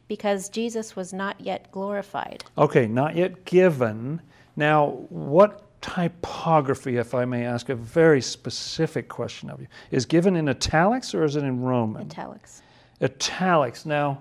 [0.09, 2.42] because Jesus was not yet glorified.
[2.57, 4.22] Okay, not yet given.
[4.57, 10.35] Now, what typography, if I may ask a very specific question of you, is given
[10.35, 12.07] in italics or is it in Roman?
[12.07, 12.62] Italics.
[13.01, 13.87] Italics.
[13.87, 14.20] Now,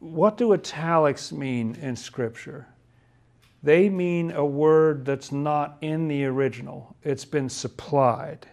[0.00, 2.66] what do italics mean in Scripture?
[3.62, 8.46] They mean a word that's not in the original, it's been supplied.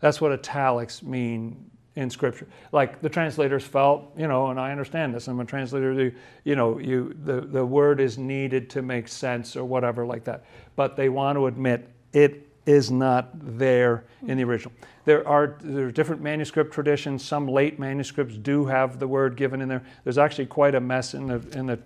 [0.00, 2.46] That's what italics mean in Scripture.
[2.72, 6.54] Like the translators felt, you know, and I understand this, I'm a translator, you- you
[6.54, 10.44] know, you, the, the word is needed to make sense or whatever like that.
[10.76, 14.72] But they want to admit it is not there in the original.
[15.04, 17.24] There are there are different manuscript traditions.
[17.24, 19.84] Some late manuscripts do have the word given in there.
[20.02, 21.78] There's actually quite a mess in the in the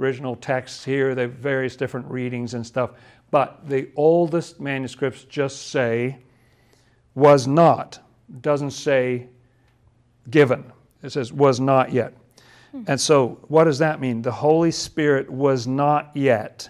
[0.00, 1.14] original texts here.
[1.14, 2.90] Have various different readings and stuff.
[3.30, 6.18] But the oldest manuscripts just say
[7.14, 8.00] was not.
[8.40, 9.28] Doesn't say
[10.30, 10.72] given.
[11.02, 12.14] It says was not yet.
[12.86, 14.22] And so what does that mean?
[14.22, 16.68] The Holy Spirit was not yet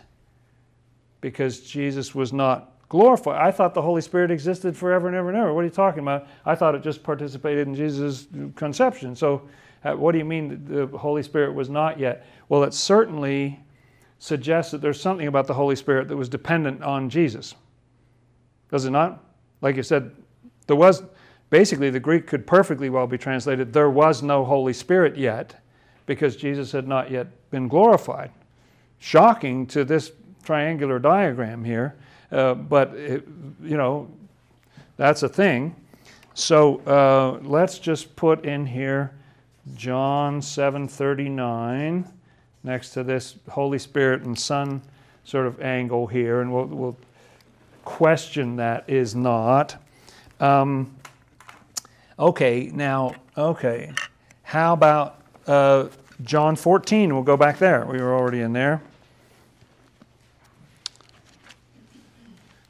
[1.22, 3.40] because Jesus was not glorified.
[3.40, 5.54] I thought the Holy Spirit existed forever and ever and ever.
[5.54, 6.26] What are you talking about?
[6.44, 9.16] I thought it just participated in Jesus' conception.
[9.16, 9.48] So,
[9.82, 12.26] uh, what do you mean that the Holy Spirit was not yet?
[12.48, 13.60] Well, it certainly
[14.18, 17.54] suggests that there's something about the Holy Spirit that was dependent on Jesus.
[18.70, 19.24] Does it not?
[19.60, 20.10] Like you said,
[20.66, 21.02] there was
[21.50, 25.60] basically the Greek could perfectly well be translated there was no Holy Spirit yet
[26.06, 28.30] because Jesus had not yet been glorified.
[28.98, 30.12] Shocking to this
[30.44, 31.94] triangular diagram here,
[32.30, 33.26] uh, but it,
[33.62, 34.08] you know,
[34.96, 35.74] that's a thing.
[36.34, 39.12] So uh, let's just put in here
[39.74, 42.10] John 7:39
[42.62, 44.82] next to this Holy Spirit and Son
[45.24, 46.96] sort of angle here, and we'll, we'll
[47.84, 49.76] question that is not.
[50.40, 50.93] Um,
[52.18, 53.92] okay, now, okay,
[54.42, 55.88] how about uh,
[56.22, 57.14] John 14?
[57.14, 57.84] We'll go back there.
[57.86, 58.82] We were already in there.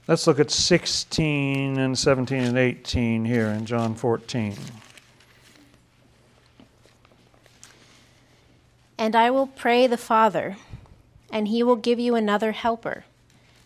[0.06, 4.54] Let's look at 16 and 17 and 18 here in John 14.
[8.98, 10.56] And I will pray the Father,
[11.30, 13.04] and he will give you another helper,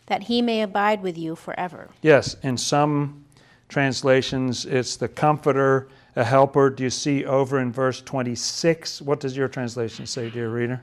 [0.06, 1.90] that he may abide with you forever.
[2.02, 3.24] Yes, in some
[3.68, 6.70] translations, it's the comforter, a helper.
[6.70, 9.02] Do you see over in verse 26?
[9.02, 10.83] What does your translation say, dear reader?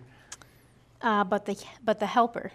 [1.01, 2.51] Uh, but, the, but the helper,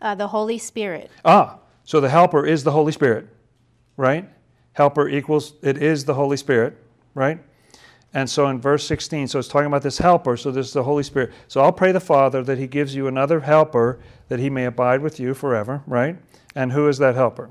[0.00, 1.10] uh, the Holy Spirit.
[1.24, 3.26] Ah, so the helper is the Holy Spirit,
[3.96, 4.28] right?
[4.72, 6.76] Helper equals, it is the Holy Spirit,
[7.14, 7.38] right?
[8.14, 10.84] And so in verse 16, so it's talking about this helper, so this is the
[10.84, 11.32] Holy Spirit.
[11.48, 15.02] So I'll pray the Father that he gives you another helper that he may abide
[15.02, 16.16] with you forever, right?
[16.54, 17.50] And who is that helper?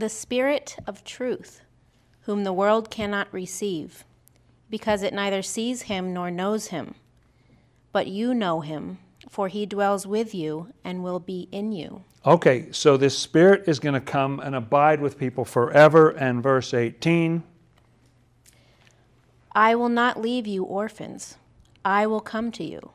[0.00, 1.60] The Spirit of truth,
[2.22, 4.04] whom the world cannot receive,
[4.70, 6.94] because it neither sees him nor knows him.
[7.92, 8.96] But you know him,
[9.28, 12.02] for he dwells with you and will be in you.
[12.24, 16.08] Okay, so this Spirit is going to come and abide with people forever.
[16.08, 17.42] And verse 18
[19.52, 21.36] I will not leave you orphans,
[21.84, 22.92] I will come to you.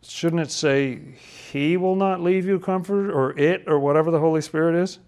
[0.00, 1.16] shouldn't it say,
[1.50, 5.00] He will not leave you comfort, or it, or whatever the Holy Spirit is?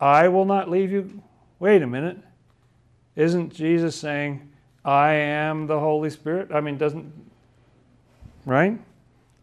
[0.00, 1.22] I will not leave you.
[1.58, 2.18] Wait a minute.
[3.14, 4.48] Isn't Jesus saying,
[4.84, 6.50] I am the Holy Spirit?
[6.52, 7.12] I mean, doesn't,
[8.44, 8.78] right?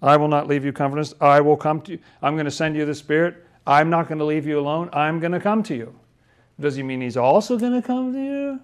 [0.01, 1.13] I will not leave you comfortless.
[1.19, 1.99] I will come to you.
[2.21, 3.45] I'm going to send you the Spirit.
[3.65, 4.89] I'm not going to leave you alone.
[4.93, 5.95] I'm going to come to you.
[6.59, 8.59] Does he mean he's also going to come to you?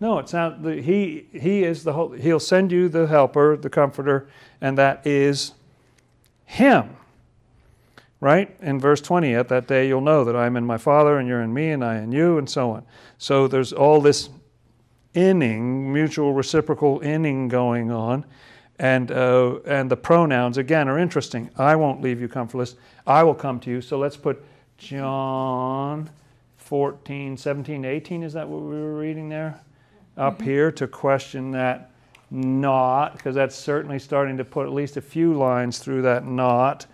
[0.00, 0.64] No, it's not.
[0.64, 2.12] He he is the whole.
[2.12, 4.28] He'll send you the helper, the comforter,
[4.60, 5.52] and that is
[6.44, 6.96] him.
[8.24, 11.18] Right in verse twenty, at that day you'll know that I am in my Father,
[11.18, 12.86] and you're in me, and I in you, and so on.
[13.18, 14.30] So there's all this
[15.12, 18.24] inning, mutual reciprocal inning going on,
[18.78, 21.50] and uh, and the pronouns again are interesting.
[21.58, 22.76] I won't leave you comfortless.
[23.06, 23.82] I will come to you.
[23.82, 24.42] So let's put
[24.78, 26.08] John
[26.56, 28.22] 14, 17, 18.
[28.22, 29.60] Is that what we were reading there?
[30.16, 31.90] Up here to question that
[32.30, 36.86] not, because that's certainly starting to put at least a few lines through that not.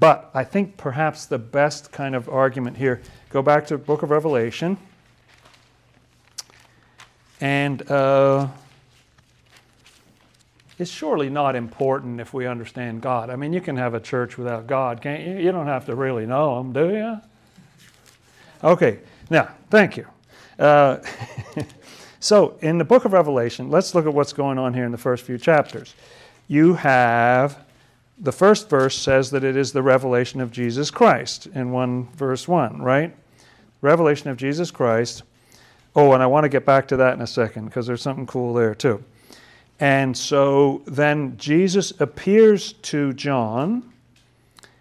[0.00, 4.02] But I think perhaps the best kind of argument here, go back to the book
[4.02, 4.78] of Revelation.
[7.38, 8.48] And uh,
[10.78, 13.28] it's surely not important if we understand God.
[13.28, 15.36] I mean, you can have a church without God, can't you?
[15.36, 17.20] You don't have to really know Him, do you?
[18.64, 20.06] Okay, now, thank you.
[20.58, 20.98] Uh,
[22.20, 24.98] so, in the book of Revelation, let's look at what's going on here in the
[24.98, 25.94] first few chapters.
[26.48, 27.58] You have
[28.20, 32.46] the first verse says that it is the revelation of Jesus Christ in 1 verse
[32.46, 33.16] 1, right?
[33.80, 35.22] Revelation of Jesus Christ.
[35.96, 38.26] Oh, and I want to get back to that in a second because there's something
[38.26, 39.02] cool there too.
[39.80, 43.90] And so then Jesus appears to John.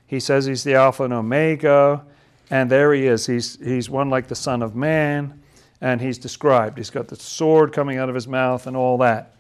[0.05, 2.03] He says he's the Alpha and Omega,
[2.49, 3.25] and there he is.
[3.25, 5.41] He's, he's one like the Son of Man,
[5.79, 6.77] and he's described.
[6.77, 9.35] He's got the sword coming out of his mouth and all that.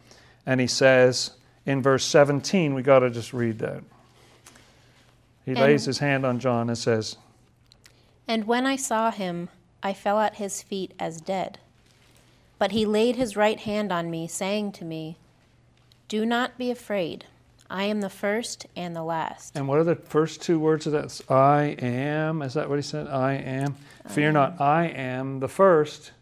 [0.45, 1.31] And he says
[1.69, 3.83] in verse 17, we got to just read that.
[5.45, 7.15] He And- lays his hand on John and says,
[8.27, 9.49] And when I saw him,
[9.83, 11.59] I fell at his feet as dead.
[12.57, 15.15] But he laid his right hand on me, saying to me,
[16.07, 17.25] Do not be afraid.
[17.69, 19.55] I am the first and the last.
[19.55, 21.21] And what are the first two words of that?
[21.29, 22.41] I am.
[22.41, 23.07] Is that what he said?
[23.07, 23.75] I am.
[24.07, 26.13] Fear not, I am the first.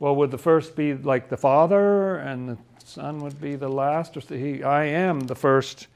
[0.00, 2.58] Well, would the first be like the Father and the
[2.88, 4.16] Son would be the last?
[4.16, 5.88] Or he, I am the first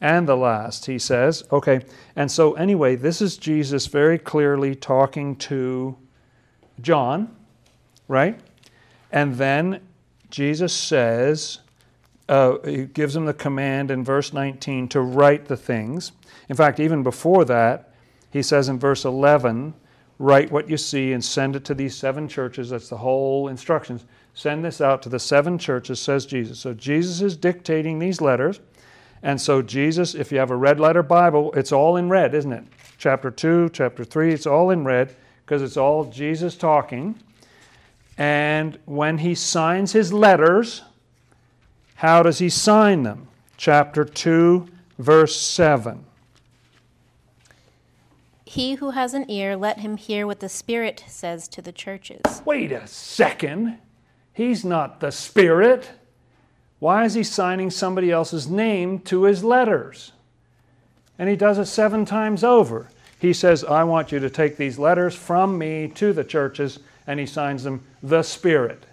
[0.00, 1.44] and the last, he says.
[1.52, 1.84] Okay.
[2.16, 5.96] And so, anyway, this is Jesus very clearly talking to
[6.80, 7.36] John,
[8.08, 8.40] right?
[9.12, 9.80] And then
[10.30, 11.60] Jesus says,
[12.28, 16.10] uh, he gives him the command in verse 19 to write the things.
[16.48, 17.94] In fact, even before that,
[18.32, 19.72] he says in verse 11,
[20.18, 22.70] write what you see and send it to these seven churches.
[22.70, 24.04] That's the whole instructions.
[24.34, 26.58] Send this out to the seven churches, says Jesus.
[26.58, 28.60] So Jesus is dictating these letters.
[29.22, 32.52] And so, Jesus, if you have a red letter Bible, it's all in red, isn't
[32.52, 32.64] it?
[32.96, 35.14] Chapter 2, chapter 3, it's all in red
[35.44, 37.18] because it's all Jesus talking.
[38.16, 40.82] And when he signs his letters,
[41.96, 43.28] how does he sign them?
[43.58, 44.66] Chapter 2,
[44.98, 46.06] verse 7.
[48.46, 52.42] He who has an ear, let him hear what the Spirit says to the churches.
[52.44, 53.78] Wait a second.
[54.40, 55.90] He's not the Spirit.
[56.78, 60.12] Why is he signing somebody else's name to his letters?
[61.18, 62.88] And he does it seven times over.
[63.18, 67.20] He says, I want you to take these letters from me to the churches, and
[67.20, 68.86] he signs them, the Spirit.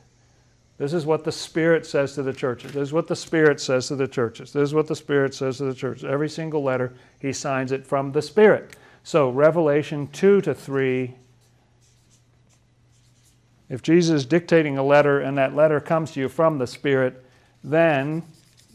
[0.79, 2.73] This is what the Spirit says to the churches.
[2.73, 4.51] This is what the Spirit says to the churches.
[4.51, 6.03] This is what the Spirit says to the churches.
[6.03, 6.91] Every single letter,
[7.21, 8.75] he signs it from the Spirit.
[9.05, 11.15] So, Revelation 2 to 3,
[13.70, 17.24] if Jesus is dictating a letter and that letter comes to you from the Spirit,
[17.63, 18.24] then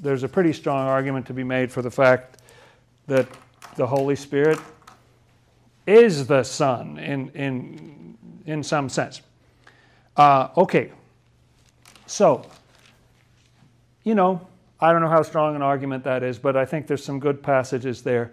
[0.01, 2.39] there's a pretty strong argument to be made for the fact
[3.07, 3.27] that
[3.77, 4.59] the Holy Spirit
[5.87, 9.23] is the Son in, in, in some sense.
[10.17, 10.93] Uh, okay,
[12.07, 12.45] so,
[14.05, 14.47] you know,
[14.79, 17.43] I don't know how strong an argument that is, but I think there's some good
[17.43, 18.33] passages there.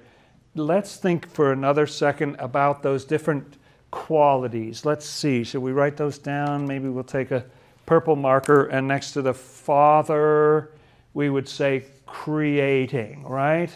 [0.56, 3.56] Let's think for another second about those different
[3.92, 4.86] qualities.
[4.86, 6.68] Let's see, should we write those down?
[6.68, 7.46] Maybe we'll take a
[7.86, 10.70] purple marker and next to the Father,
[11.14, 13.72] we would say creating, right?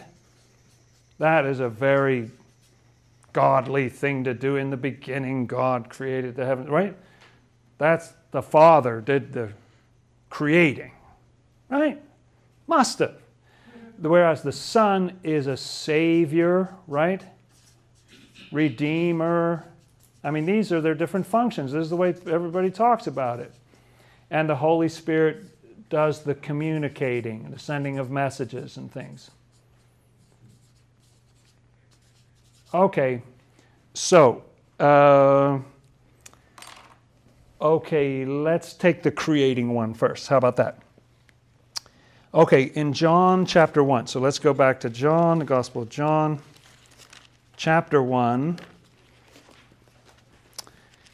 [1.18, 2.30] That is a very
[3.34, 4.56] godly thing to do.
[4.58, 6.96] In the beginning, God created the heavens, right?
[7.78, 9.52] That's the Father did the
[10.30, 10.92] creating,
[11.70, 12.00] right?
[12.68, 13.16] Must have.
[14.00, 17.24] Whereas the Son is a Savior, right?
[18.52, 19.66] Redeemer.
[20.24, 21.74] I mean, these are their different functions.
[21.74, 23.54] This is the way everybody talks about it.
[24.32, 25.46] And the Holy Spirit
[25.90, 29.30] does the communicating, the sending of messages and things.
[32.74, 33.22] Okay,
[33.94, 34.44] so,
[34.80, 35.60] uh,
[37.62, 40.28] okay, let's take the creating one first.
[40.28, 40.80] How about that?
[42.34, 46.42] Okay, in John chapter 1, so let's go back to John, the Gospel of John,
[47.56, 48.58] chapter 1.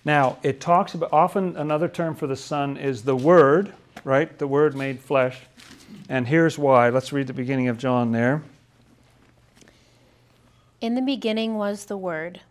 [0.06, 3.74] Now, it talks about often another term for the Son is the Word,
[4.04, 4.38] right?
[4.38, 5.42] The Word made flesh.
[6.08, 6.90] And here's why.
[6.90, 8.42] Let's read the beginning of John there.
[10.82, 12.42] In the beginning was the Word,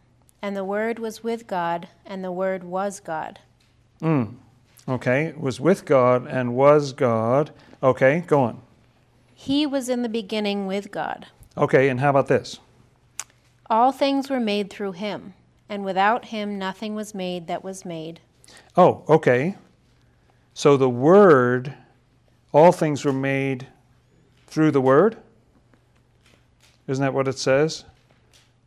[0.43, 3.39] and the Word was with God, and the Word was God.
[4.03, 4.35] Mm.
[4.87, 7.51] Okay, was with God and was God.
[7.83, 8.61] Okay, go on.
[9.35, 11.27] He was in the beginning with God.
[11.57, 12.59] Okay, and how about this?
[13.71, 15.35] All things were made through him,
[15.69, 18.21] and without him nothing was made that was made.
[18.77, 19.57] Oh, okay.
[20.55, 21.75] So the Word,
[22.53, 23.67] all things were made
[24.49, 25.17] through the Word?
[26.87, 27.85] Isn't that what it says?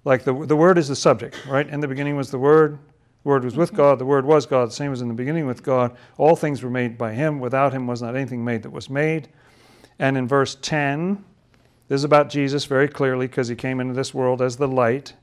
[0.06, 1.68] Like the, the Word is the subject, right?
[1.68, 2.78] In the beginning was the Word.
[3.24, 3.78] The Word was with mm-hmm.
[3.78, 4.00] God.
[4.00, 4.70] The Word was God.
[4.70, 5.96] The same as in the beginning with God.
[6.18, 7.40] All things were made by Him.
[7.40, 9.28] Without Him was not anything made that was made.
[10.00, 11.24] And in verse 10,
[11.88, 15.14] this is about Jesus very clearly because He came into this world as the light.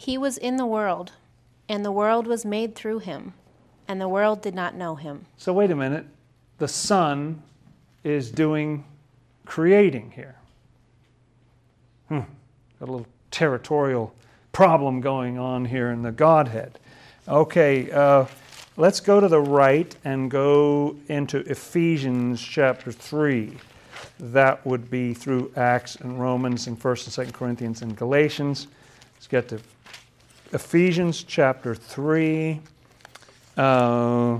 [0.00, 1.12] He was in the world,
[1.68, 3.34] and the world was made through him,
[3.86, 5.26] and the world did not know him.
[5.36, 6.06] So wait a minute.
[6.56, 7.42] The Son
[8.02, 8.86] is doing
[9.44, 10.36] creating here.
[12.08, 12.20] Hmm.
[12.78, 14.14] Got a little territorial
[14.52, 16.78] problem going on here in the Godhead.
[17.28, 18.24] Okay, uh,
[18.78, 23.54] let's go to the right and go into Ephesians chapter 3.
[24.18, 28.66] That would be through Acts and Romans and 1st and 2nd Corinthians and Galatians.
[29.14, 29.60] Let's get to
[30.52, 32.60] Ephesians chapter 3.
[33.56, 34.38] Uh,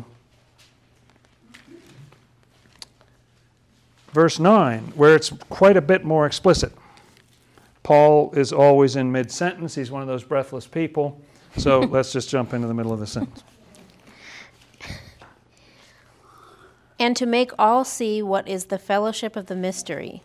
[4.12, 6.72] verse 9, where it's quite a bit more explicit.
[7.82, 9.74] Paul is always in mid sentence.
[9.74, 11.20] He's one of those breathless people.
[11.56, 13.42] So let's just jump into the middle of the sentence.
[16.98, 20.22] And to make all see what is the fellowship of the mystery,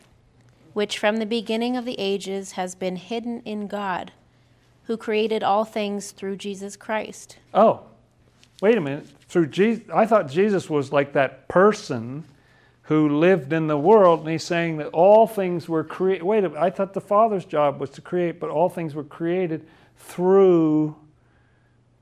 [0.73, 4.11] which from the beginning of the ages has been hidden in God,
[4.87, 7.37] who created all things through Jesus Christ.
[7.53, 7.81] Oh,
[8.61, 9.07] wait a minute.
[9.27, 12.23] Through Jesus, I thought Jesus was like that person
[12.83, 16.23] who lived in the world, and he's saying that all things were created.
[16.23, 19.03] Wait a minute, I thought the Father's job was to create, but all things were
[19.03, 19.65] created
[19.97, 20.95] through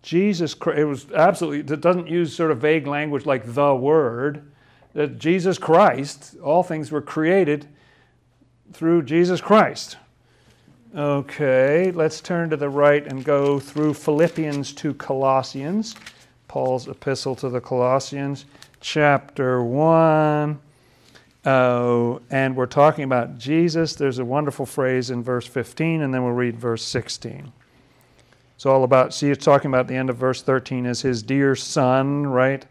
[0.02, 0.54] Jesus.
[0.54, 0.80] Christ.
[0.80, 4.52] It was absolutely, it doesn't use sort of vague language like the Word.
[4.94, 7.66] That Jesus Christ, all things were created
[8.74, 9.96] through Jesus Christ.
[10.96, 15.96] Okay, let's turn to the right and go through Philippians to Colossians,
[16.48, 18.46] Paul's epistle to the Colossians,
[18.80, 20.60] chapter 1.
[21.44, 23.96] Uh, and we're talking about Jesus.
[23.96, 27.52] There's a wonderful phrase in verse 15, and then we'll read verse 16.
[28.56, 31.56] It's all about, see, it's talking about the end of verse 13 as his dear
[31.56, 32.68] son, right?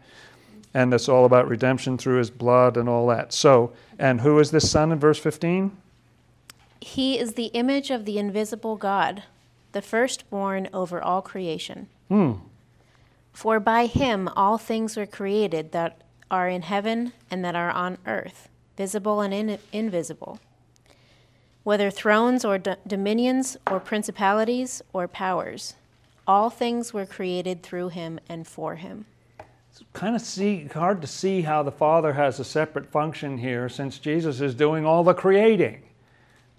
[0.73, 3.33] And it's all about redemption through his blood and all that.
[3.33, 5.75] So, and who is this son in verse 15?
[6.83, 9.23] He is the image of the invisible God,
[9.71, 11.87] the firstborn over all creation.
[12.09, 12.33] Hmm.
[13.31, 17.97] For by him all things were created that are in heaven and that are on
[18.05, 20.39] earth visible and in- invisible,
[21.63, 25.75] whether thrones or d- dominions or principalities or powers.
[26.27, 29.05] All things were created through him and for him.
[29.71, 33.69] It's kind of see, hard to see how the Father has a separate function here
[33.69, 35.83] since Jesus is doing all the creating.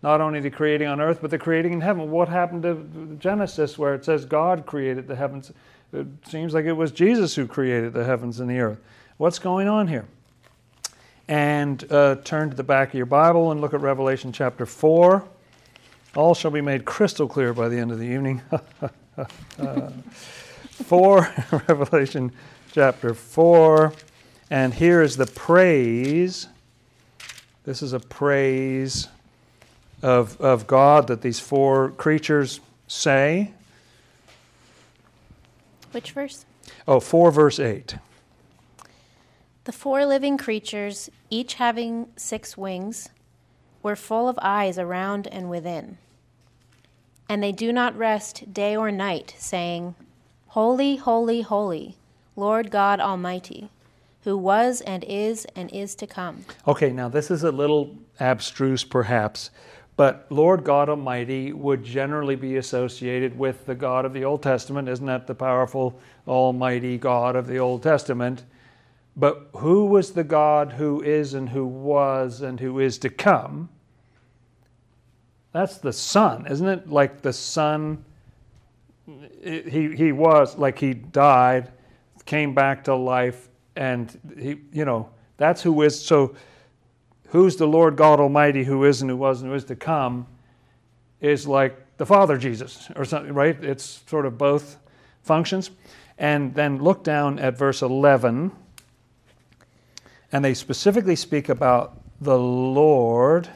[0.05, 2.11] Not only the creating on earth, but the creating in heaven.
[2.11, 5.51] What happened to Genesis where it says God created the heavens?
[5.93, 8.79] It seems like it was Jesus who created the heavens and the earth.
[9.17, 10.05] What's going on here?
[11.29, 15.25] and uh, turn to the back of your Bible and look at Revelation chapter 4.
[16.17, 18.43] All shall be made crystal clear by the end of the evening.
[19.59, 19.91] uh,
[20.71, 21.35] 4,
[21.69, 22.33] Revelation
[22.73, 23.93] chapter 4.
[24.51, 26.49] And here is the praise.
[27.65, 29.09] This is a praise
[30.05, 33.53] of, of God that these four creatures say.
[35.93, 36.45] Which verse?
[36.87, 37.97] Oh, 4 verse 8.
[39.65, 43.09] The four living creatures, each having six wings,
[43.83, 45.97] were full of eyes around and within.
[47.27, 49.95] And they do not rest day or night, saying,
[50.49, 51.97] Holy, holy, holy,
[52.37, 53.71] Lord God Almighty,
[54.25, 56.45] who was and is and is to come.
[56.69, 59.51] Okay, now this is a little abstruse perhaps,
[59.97, 64.89] but Lord God Almighty would generally be associated with the God of the Old Testament.
[64.89, 68.45] Isn't that the powerful, almighty God of the Old Testament?
[69.17, 73.69] But who was the God who is and who was and who is to come?
[75.53, 76.91] That's the Son, isn't it?
[76.91, 78.05] Like the Son,
[79.41, 81.71] he, he was, like he died,
[82.25, 86.05] came back to life, and he, you know, that's who is.
[86.05, 86.35] So,
[87.35, 90.29] who's the Lord God Almighty who is and who was and who is to come
[91.21, 93.63] is like the Father Jesus or something, right?
[93.65, 94.79] It's sort of both
[95.25, 95.73] functions.
[96.17, 98.53] And then look down at verse 11
[100.31, 103.49] and they specifically speak about the Lord.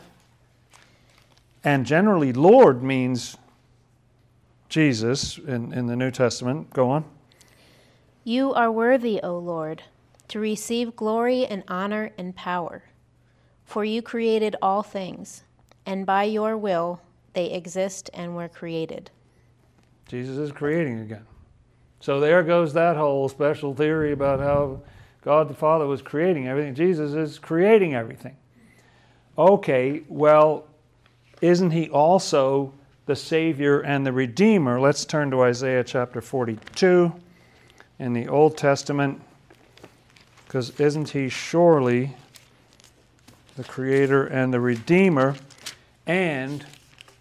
[1.62, 3.36] And generally, Lord means
[4.68, 6.70] Jesus in, in the New Testament.
[6.70, 7.04] Go on.
[8.24, 9.84] You are worthy, O Lord,
[10.26, 12.82] to receive glory and honor and power.
[13.68, 15.42] For you created all things,
[15.84, 17.02] and by your will
[17.34, 19.10] they exist and were created.
[20.08, 21.26] Jesus is creating again.
[22.00, 24.80] So there goes that whole special theory about how
[25.20, 26.74] God the Father was creating everything.
[26.74, 28.38] Jesus is creating everything.
[29.36, 30.64] Okay, well,
[31.42, 32.72] isn't he also
[33.04, 34.80] the Savior and the Redeemer?
[34.80, 37.12] Let's turn to Isaiah chapter 42
[37.98, 39.20] in the Old Testament,
[40.46, 42.16] because isn't he surely
[43.58, 45.34] the Creator and the Redeemer?
[46.06, 46.64] And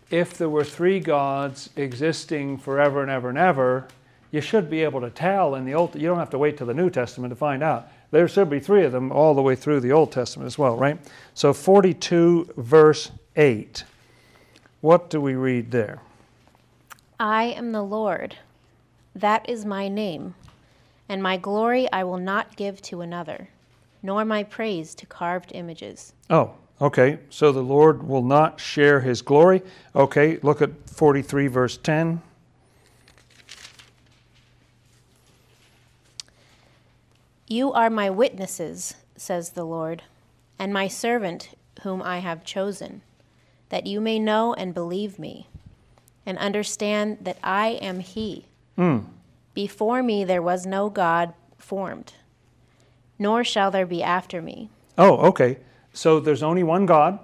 [0.09, 3.87] if there were three gods existing forever and ever and ever,
[4.31, 5.95] you should be able to tell in the Old.
[5.95, 7.89] You don't have to wait till the New Testament to find out.
[8.11, 10.77] There should be three of them all the way through the Old Testament as well,
[10.77, 10.97] right?
[11.33, 13.83] So 42 verse 8.
[14.81, 16.01] What do we read there?
[17.19, 18.35] I am the Lord.
[19.15, 20.35] That is my name.
[21.09, 23.49] And my glory I will not give to another,
[24.01, 26.13] nor my praise to carved images.
[26.29, 27.19] Oh, okay.
[27.29, 29.61] So the Lord will not share his glory.
[29.95, 32.21] Okay, look at 43 verse 10.
[37.49, 40.03] You are my witnesses, says the Lord,
[40.59, 43.01] and my servant whom I have chosen,
[43.69, 45.47] that you may know and believe me,
[46.25, 48.47] and understand that I am He.
[48.77, 49.05] Mm.
[49.53, 52.13] Before me there was no God formed,
[53.19, 54.69] nor shall there be after me.
[54.97, 55.57] Oh, okay.
[55.93, 57.19] So there's only one God,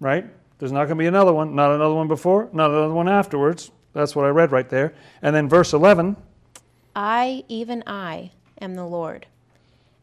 [0.00, 0.26] right?
[0.58, 3.70] There's not going to be another one, not another one before, not another one afterwards.
[3.92, 4.94] That's what I read right there.
[5.22, 6.16] And then verse 11
[6.96, 8.30] I, even I,
[8.60, 9.26] am the Lord,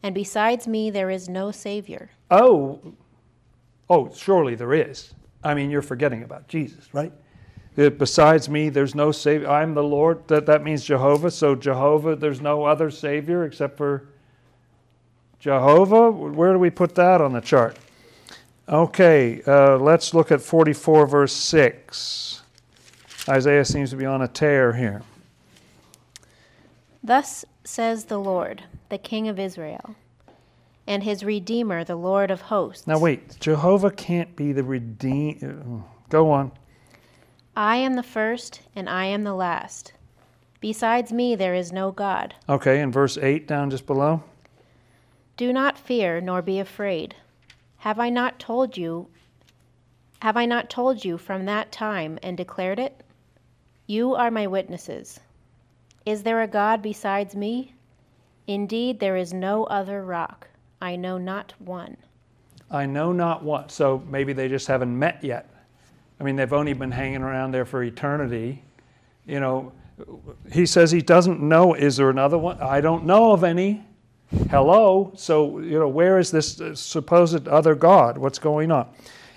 [0.02, 2.10] and besides me there is no Savior.
[2.30, 2.80] Oh,
[3.88, 5.14] oh, surely there is.
[5.42, 7.12] I mean, you're forgetting about Jesus, right?
[7.76, 9.48] Uh, besides me, there's no Savior.
[9.48, 10.28] I'm the Lord.
[10.28, 11.30] That, that means Jehovah.
[11.30, 14.08] So, Jehovah, there's no other Savior except for
[15.42, 16.12] Jehovah.
[16.12, 17.76] Where do we put that on the chart?
[18.68, 22.42] Okay, uh, let's look at 44, verse 6.
[23.28, 25.02] Isaiah seems to be on a tear here.
[27.02, 29.96] Thus says the Lord, the King of Israel,
[30.86, 32.86] and his Redeemer, the Lord of hosts.
[32.86, 35.82] Now, wait, Jehovah can't be the Redeemer.
[36.08, 36.52] Go on.
[37.56, 39.92] I am the first, and I am the last.
[40.60, 42.36] Besides me, there is no God.
[42.48, 44.22] Okay, and verse 8 down just below.
[45.36, 47.14] Do not fear, nor be afraid.
[47.78, 49.08] Have I not told you?
[50.20, 53.02] Have I not told you from that time and declared it?
[53.86, 55.18] You are my witnesses.
[56.06, 57.74] Is there a God besides me?
[58.46, 60.48] Indeed, there is no other rock.
[60.80, 61.96] I know not one.
[62.70, 63.68] I know not one.
[63.68, 65.48] So maybe they just haven't met yet.
[66.20, 68.62] I mean, they've only been hanging around there for eternity.
[69.26, 69.72] You know,
[70.50, 71.74] he says he doesn't know.
[71.74, 72.60] Is there another one?
[72.60, 73.84] I don't know of any.
[74.50, 75.12] Hello.
[75.16, 78.18] So, you know, where is this supposed other God?
[78.18, 78.88] What's going on?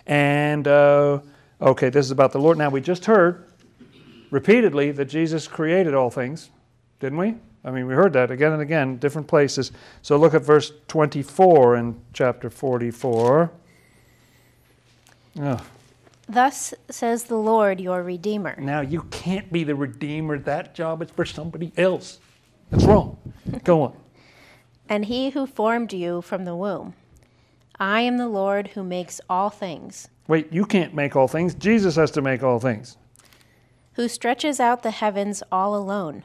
[0.07, 1.19] And, uh,
[1.61, 2.57] okay, this is about the Lord.
[2.57, 3.45] Now, we just heard
[4.31, 6.49] repeatedly that Jesus created all things
[6.99, 7.35] didn't we?
[7.63, 9.71] I mean, we heard that again and again, different places.
[10.01, 13.51] So look at verse 24 in chapter 44.
[15.37, 15.61] Oh,
[16.27, 18.55] Thus says the Lord your Redeemer.
[18.59, 20.39] now you can't be the redeemer.
[20.39, 22.19] That job is for somebody else.
[22.71, 23.17] That's wrong.
[23.63, 24.04] Go on.
[24.89, 26.93] And he who formed you from the womb.
[27.79, 31.53] I am the Lord who makes all things, Wait, you can't make all things.
[31.53, 32.97] Jesus has to make all things.
[33.93, 36.23] who stretches out the heavens all alone,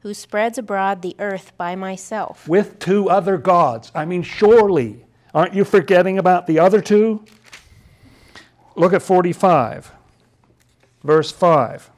[0.00, 2.48] who spreads abroad the earth by myself.
[2.48, 3.92] With two other gods.
[3.94, 5.04] I mean, surely.
[5.34, 7.24] Aren't you forgetting about the other two?
[8.74, 9.92] Look at 45,
[11.04, 11.90] verse 5.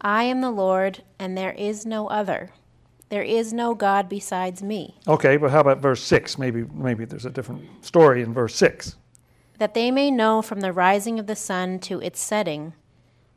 [0.00, 2.50] I am the Lord, and there is no other.
[3.10, 6.36] There is no God besides me, Okay, but how about verse 6?
[6.38, 8.96] Maybe, maybe there's a different story in verse 6.
[9.58, 12.74] that they may know from the rising of the sun to its setting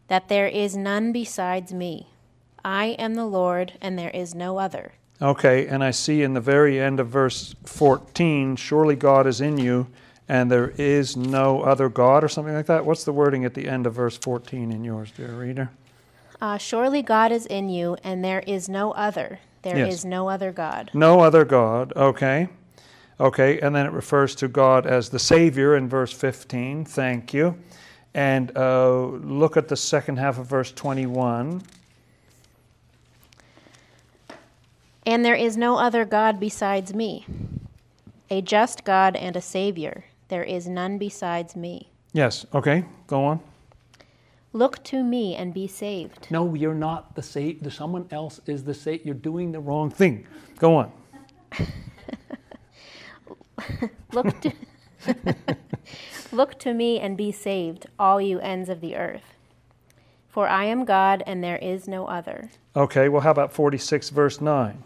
[0.07, 2.07] that there is none besides me.
[2.65, 4.91] I am the Lord, and there is no other.
[5.21, 9.57] Okay, and I see in the very end of verse 14, surely God is in
[9.57, 9.87] you,
[10.27, 12.85] and there is no other God, or something like that.
[12.85, 15.69] What's the wording at the end of verse 14 in yours, dear reader?
[16.41, 19.39] Uh, surely God is in you, and there is no other.
[19.61, 20.05] There is Yes.
[20.05, 20.89] no other God.
[20.93, 22.49] No other God, okay.
[23.19, 26.85] Okay, and then it refers to God as the Savior in verse 15.
[26.85, 27.55] Thank you.
[28.15, 31.61] And uh, look at the second half of verse 21.
[35.05, 37.25] And there is no other God besides me.
[38.29, 40.05] A just God and a Savior.
[40.29, 41.89] There is none besides me.
[42.13, 43.39] Yes, okay, go on.
[44.53, 46.27] Look to me and be saved.
[46.29, 47.69] No, you're not the Savior.
[47.69, 49.05] Someone else is the Savior.
[49.05, 50.27] You're doing the wrong thing.
[50.59, 50.91] Go on.
[54.11, 54.51] Look to,
[56.31, 59.35] Look to me and be saved, all you ends of the earth.
[60.27, 62.49] For I am God and there is no other.
[62.75, 64.83] Okay, well, how about 46, verse 9?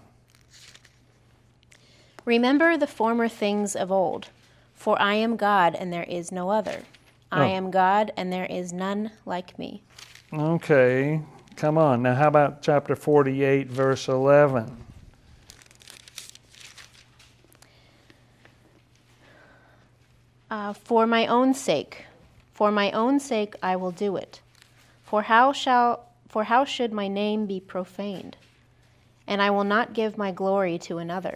[2.24, 4.30] Remember the former things of old.
[4.74, 6.82] For I am God and there is no other.
[7.36, 7.56] I Oh.
[7.56, 9.84] am God and there is none like me.
[10.32, 11.22] Okay,
[11.58, 12.02] come on.
[12.02, 14.78] Now, how about chapter 48, verse 11?
[20.50, 22.06] Uh, for my own sake,
[22.54, 24.42] for my own sake I will do it.
[25.04, 28.38] For how shall for how should my name be profaned?
[29.28, 31.36] And I will not give my glory to another.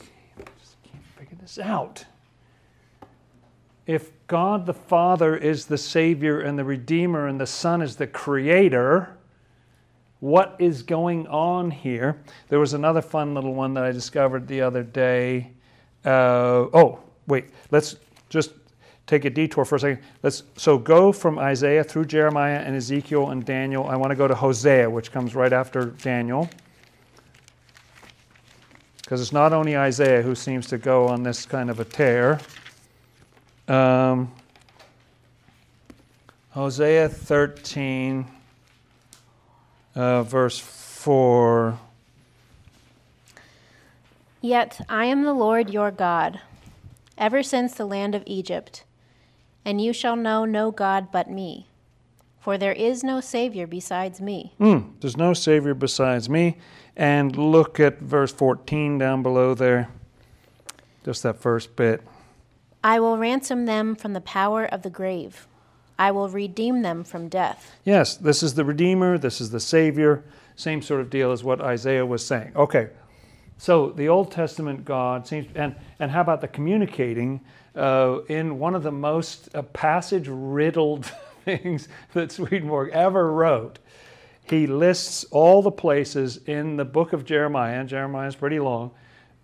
[0.00, 2.04] Okay, I just can't figure this out.
[3.86, 8.06] If God the Father is the Savior and the Redeemer and the Son is the
[8.06, 9.16] Creator,
[10.20, 12.20] what is going on here?
[12.48, 15.50] There was another fun little one that I discovered the other day.
[16.04, 17.96] Uh, oh, wait, let's
[18.28, 18.52] just
[19.06, 20.02] take a detour for a second.
[20.22, 23.86] Let's so go from Isaiah through Jeremiah and Ezekiel and Daniel.
[23.86, 26.48] I want to go to Hosea, which comes right after Daniel.
[29.02, 32.40] Because it's not only Isaiah who seems to go on this kind of a tear.
[33.68, 34.32] Um,
[36.50, 38.26] Hosea 13,
[39.94, 41.78] uh, verse 4.
[44.40, 46.40] Yet I am the Lord your God,
[47.18, 48.84] ever since the land of Egypt,
[49.64, 51.66] and you shall know no God but me.
[52.40, 54.52] For there is no Savior besides me.
[54.58, 56.58] Hmm, there's no Savior besides me.
[56.96, 59.88] And look at verse 14 down below there.
[61.04, 62.02] Just that first bit.
[62.86, 65.48] I will ransom them from the power of the grave.
[65.98, 67.74] I will redeem them from death.
[67.82, 70.22] Yes, this is the Redeemer, this is the Savior.
[70.54, 72.52] Same sort of deal as what Isaiah was saying.
[72.54, 72.90] Okay,
[73.58, 77.40] so the Old Testament God seems, and, and how about the communicating
[77.74, 81.06] uh, in one of the most uh, passage riddled
[81.44, 83.80] things that Swedenborg ever wrote?
[84.44, 88.92] He lists all the places in the book of Jeremiah, and Jeremiah is pretty long,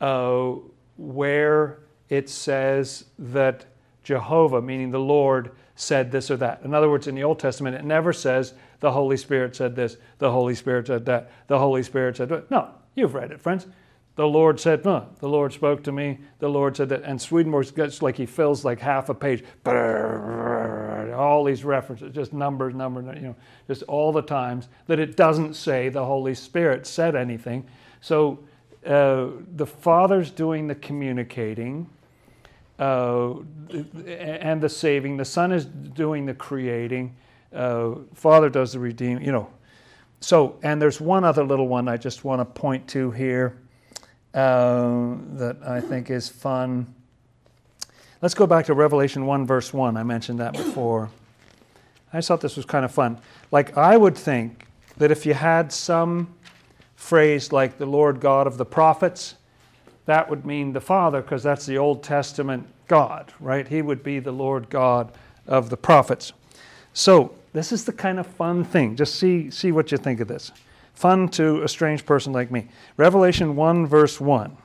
[0.01, 0.53] uh,
[0.97, 1.81] where
[2.13, 3.65] it says that
[4.05, 6.61] Jehovah, meaning the Lord, said this or that.
[6.63, 9.97] In other words, in the Old Testament, it never says the Holy Spirit said this,
[10.19, 12.51] the Holy Spirit said that, the Holy Spirit said that.
[12.51, 13.67] No, you've read it, friends.
[14.17, 17.03] The Lord said, no, the Lord spoke to me, the Lord said that.
[17.03, 19.43] And Swedenborg gets like he fills like half a page.
[21.17, 23.37] All these references, just numbers, numbers, you know,
[23.69, 27.65] just all the times that it doesn't say the Holy Spirit said anything.
[28.03, 28.45] So
[28.85, 31.89] uh, the Father's doing the communicating
[32.83, 33.35] uh,
[34.07, 35.17] and the saving.
[35.17, 37.15] The Son is doing the creating.
[37.55, 39.25] Uh, Father does the redeeming.
[39.25, 39.51] You know.
[40.21, 43.57] So, and there's one other little one I just want to point to here
[44.35, 46.93] uh, that I think is fun.
[48.21, 49.97] Let's go back to Revelation 1, verse 1.
[49.97, 51.11] I mentioned that before.
[52.13, 53.19] I just thought this was kind of fun.
[53.51, 54.67] Like, I would think
[54.97, 56.35] that if you had some
[56.95, 59.35] phrase like the Lord God of the prophets,
[60.07, 63.67] that would mean the Father because that's the Old Testament God, right?
[63.67, 65.13] He would be the Lord God
[65.47, 66.33] of the prophets.
[66.93, 68.97] So, this is the kind of fun thing.
[68.97, 70.53] Just see, see what you think of this.
[70.95, 72.69] Fun to a strange person like me.
[72.97, 74.57] Revelation 1, verse 1.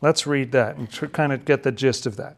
[0.00, 2.36] Let's read that and kind of get the gist of that.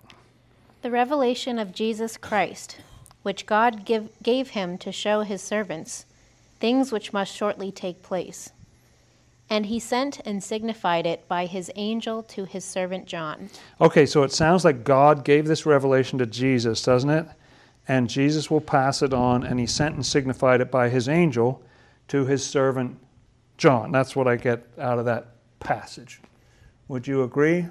[0.82, 2.78] The revelation of Jesus Christ,
[3.22, 6.06] which God give, gave him to show his servants,
[6.60, 8.50] things which must shortly take place.
[9.50, 13.48] And he sent and signified it by his angel to his servant John.
[13.80, 17.26] Okay, so it sounds like God gave this revelation to Jesus, doesn't it?
[17.86, 21.62] And Jesus will pass it on, and he sent and signified it by his angel
[22.08, 22.98] to his servant
[23.56, 23.90] John.
[23.90, 25.28] That's what I get out of that
[25.60, 26.20] passage.
[26.88, 27.66] Would you agree?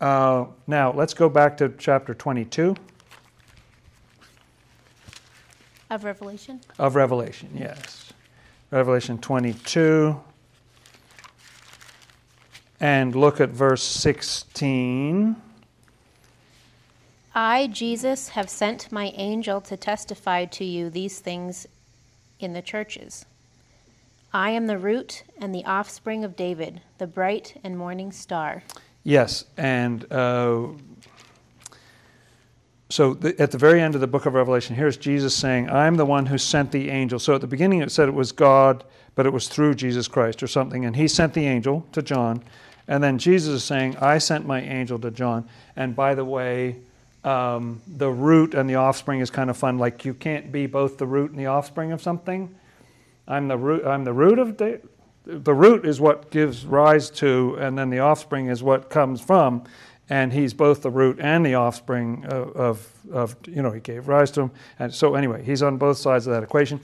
[0.00, 2.74] Uh, now, let's go back to chapter 22
[5.90, 6.60] Of Revelation?
[6.78, 8.12] of Revelation, yes.
[8.70, 10.18] Revelation 22.
[12.80, 15.36] And look at verse 16.
[17.34, 21.66] I, Jesus, have sent my angel to testify to you these things
[22.40, 23.26] in the churches.
[24.32, 28.62] I am the root and the offspring of David, the bright and morning star.
[29.02, 30.68] Yes, and uh,
[32.90, 35.96] so the, at the very end of the book of Revelation, here's Jesus saying, I'm
[35.96, 37.18] the one who sent the angel.
[37.18, 40.42] So at the beginning it said it was God, but it was through Jesus Christ
[40.42, 42.42] or something, and he sent the angel to John.
[42.90, 45.48] And then Jesus is saying, I sent my angel to John.
[45.76, 46.80] And by the way,
[47.22, 49.78] um, the root and the offspring is kind of fun.
[49.78, 52.52] Like you can't be both the root and the offspring of something.
[53.28, 53.86] I'm the root.
[53.86, 54.80] I'm the root of the.
[55.24, 59.62] The root is what gives rise to, and then the offspring is what comes from.
[60.08, 64.08] And he's both the root and the offspring of, of, of you know, he gave
[64.08, 64.50] rise to him.
[64.80, 66.80] And so, anyway, he's on both sides of that equation.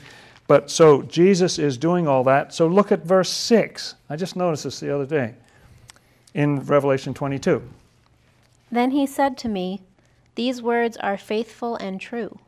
[0.46, 2.54] But so Jesus is doing all that.
[2.54, 3.96] So look at verse 6.
[4.08, 5.34] I just noticed this the other day
[6.36, 7.62] in Revelation 22.
[8.70, 9.80] Then he said to me,
[10.34, 12.38] These words are faithful and true.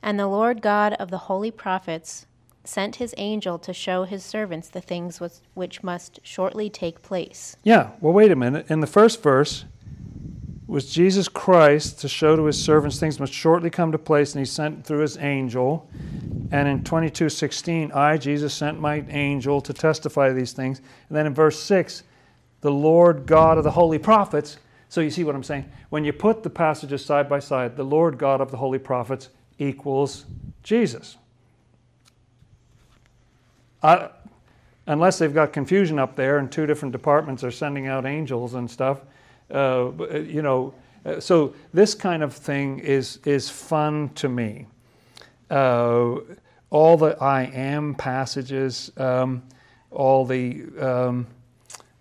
[0.00, 2.26] And the Lord God of the holy prophets
[2.64, 5.20] sent his angel to show his servants the things
[5.54, 7.56] which, must shortly take place.
[7.64, 8.70] Yeah, well, wait a minute.
[8.70, 9.64] In the first verse,
[10.68, 14.38] was Jesus Christ to show to his servants things must shortly come to place, and
[14.38, 15.90] he sent through his angel.
[16.52, 20.80] And in 22:16, I, Jesus, sent my angel to testify these things.
[21.08, 22.04] And then in verse 6,
[22.62, 24.56] the Lord God of the holy prophets.
[24.88, 25.70] So you see what I'm saying?
[25.90, 29.28] When you put the passages side by side, the Lord God of the holy prophets
[29.58, 30.24] equals
[30.62, 31.16] Jesus.
[33.82, 34.08] Uh,
[34.86, 38.70] unless they've got confusion up there and two different departments are sending out angels and
[38.70, 39.00] stuff,
[39.52, 40.74] uh, you know.
[41.04, 44.66] Uh, so this kind of thing is is fun to me.
[45.50, 46.16] Uh,
[46.70, 49.42] all the I am passages, um,
[49.90, 51.26] all the um,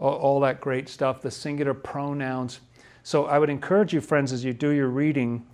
[0.01, 2.59] all, that great stuff, the singular pronouns.
[3.03, 5.45] So I would encourage you, friends, as you do your reading,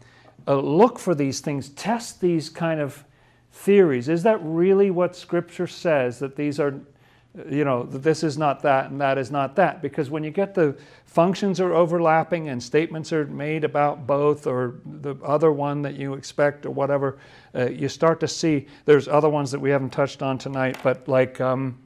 [0.47, 3.03] uh, look for these things, test these kind of
[3.51, 4.07] theories.
[4.07, 6.19] Is that really what Scripture says?
[6.19, 6.79] That these are,
[7.49, 9.81] you know, this is not that and that is not that?
[9.81, 14.75] Because when you get the functions are overlapping and statements are made about both or
[14.85, 17.17] the other one that you expect or whatever,
[17.55, 21.07] uh, you start to see there's other ones that we haven't touched on tonight, but
[21.07, 21.41] like.
[21.41, 21.79] Um,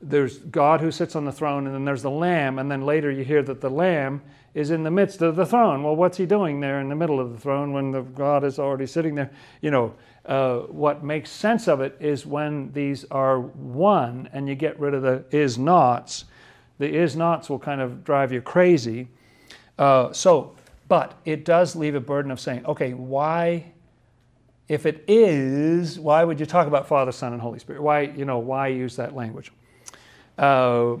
[0.00, 3.10] there's God who sits on the throne, and then there's the Lamb, and then later
[3.10, 4.22] you hear that the Lamb
[4.54, 5.82] is in the midst of the throne.
[5.82, 8.58] Well, what's he doing there in the middle of the throne when the God is
[8.58, 9.30] already sitting there?
[9.60, 9.94] You know,
[10.24, 14.94] uh, what makes sense of it is when these are one and you get rid
[14.94, 16.24] of the is nots.
[16.78, 19.08] The is nots will kind of drive you crazy.
[19.78, 20.54] Uh, so,
[20.88, 23.72] but it does leave a burden of saying, okay, why?
[24.68, 27.80] If it is, why would you talk about Father, Son, and Holy Spirit?
[27.80, 29.50] Why, you know, why use that language?
[30.38, 30.96] Uh,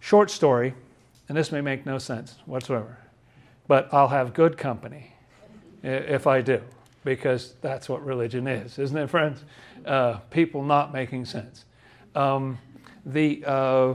[0.00, 0.74] short story,
[1.28, 2.98] and this may make no sense whatsoever,
[3.66, 5.14] but I'll have good company
[5.82, 6.60] if I do,
[7.04, 9.42] because that's what religion is, isn't it, friends?
[9.86, 11.64] Uh, people not making sense.
[12.14, 12.58] Um,
[13.06, 13.94] the uh,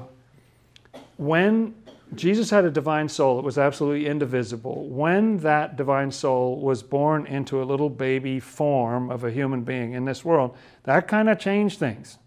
[1.17, 1.75] when
[2.15, 4.87] Jesus had a divine soul, it was absolutely indivisible.
[4.87, 9.93] When that divine soul was born into a little baby form of a human being
[9.93, 12.17] in this world, that kind of changed things.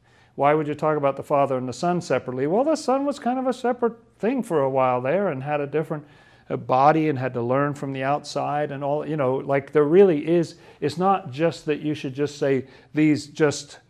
[0.41, 2.47] Why would you talk about the Father and the Son separately?
[2.47, 5.61] Well, the Son was kind of a separate thing for a while there and had
[5.61, 6.07] a different
[6.49, 9.85] uh, body and had to learn from the outside and all, you know, like there
[9.85, 12.65] really is, it's not just that you should just say
[12.95, 13.81] these just,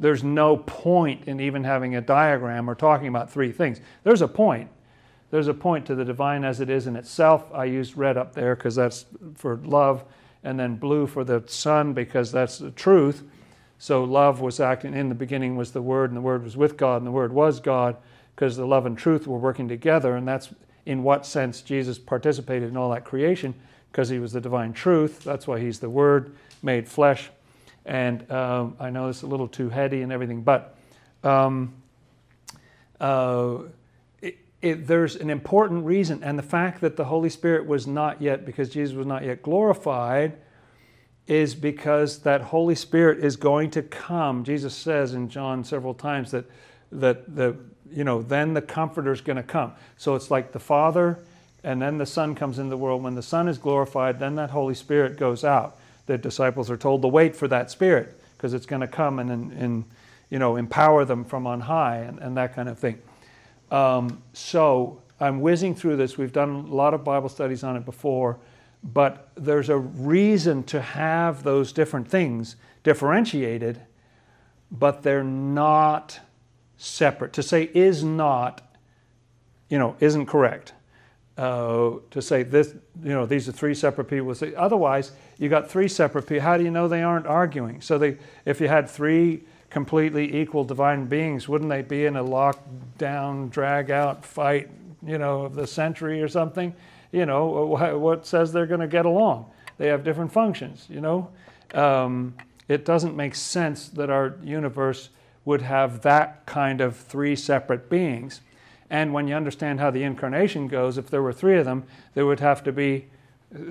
[0.00, 3.80] there's no point in even having a diagram or talking about three things.
[4.02, 4.68] There's a point.
[5.30, 7.44] There's a point to the divine as it is in itself.
[7.54, 9.04] I used red up there because that's
[9.36, 10.02] for love,
[10.42, 13.22] and then blue for the Son because that's the truth.
[13.82, 16.76] So love was acting in the beginning was the Word, and the Word was with
[16.76, 17.96] God, and the Word was God,
[18.36, 20.50] because the love and truth were working together, and that's
[20.84, 23.54] in what sense Jesus participated in all that creation,
[23.90, 25.24] because he was the divine truth.
[25.24, 27.30] That's why he's the Word made flesh.
[27.86, 30.76] And um, I know it's a little too heady and everything, but
[31.24, 31.72] um,
[33.00, 33.60] uh,
[34.20, 38.44] it, there's an important reason, and the fact that the Holy Spirit was not yet,
[38.44, 40.36] because Jesus was not yet glorified,
[41.26, 44.44] is because that Holy Spirit is going to come.
[44.44, 46.44] Jesus says in John several times that
[46.92, 47.56] that the
[47.92, 49.72] you know then the Comforter is going to come.
[49.96, 51.18] So it's like the Father,
[51.62, 53.02] and then the Son comes into the world.
[53.02, 55.76] When the Son is glorified, then that Holy Spirit goes out.
[56.06, 59.30] The disciples are told to wait for that Spirit because it's going to come and,
[59.30, 59.84] and, and
[60.30, 63.00] you know empower them from on high and, and that kind of thing.
[63.70, 66.18] Um, so I'm whizzing through this.
[66.18, 68.38] We've done a lot of Bible studies on it before
[68.82, 73.80] but there's a reason to have those different things differentiated,
[74.70, 76.20] but they're not
[76.76, 77.32] separate.
[77.34, 78.62] To say is not,
[79.68, 80.72] you know, isn't correct.
[81.36, 84.34] Uh, to say this, you know, these are three separate people.
[84.34, 86.42] Say, otherwise, you got three separate people.
[86.42, 87.80] How do you know they aren't arguing?
[87.80, 92.24] So they, if you had three completely equal divine beings, wouldn't they be in a
[92.24, 94.68] lockdown, drag out fight,
[95.06, 96.74] you know, of the century or something?
[97.12, 97.66] You know,
[97.98, 99.50] what says they're going to get along?
[99.78, 101.30] They have different functions, you know.
[101.74, 102.34] Um,
[102.68, 105.08] it doesn't make sense that our universe
[105.44, 108.40] would have that kind of three separate beings.
[108.90, 111.84] And when you understand how the incarnation goes, if there were three of them,
[112.14, 113.06] there would have to be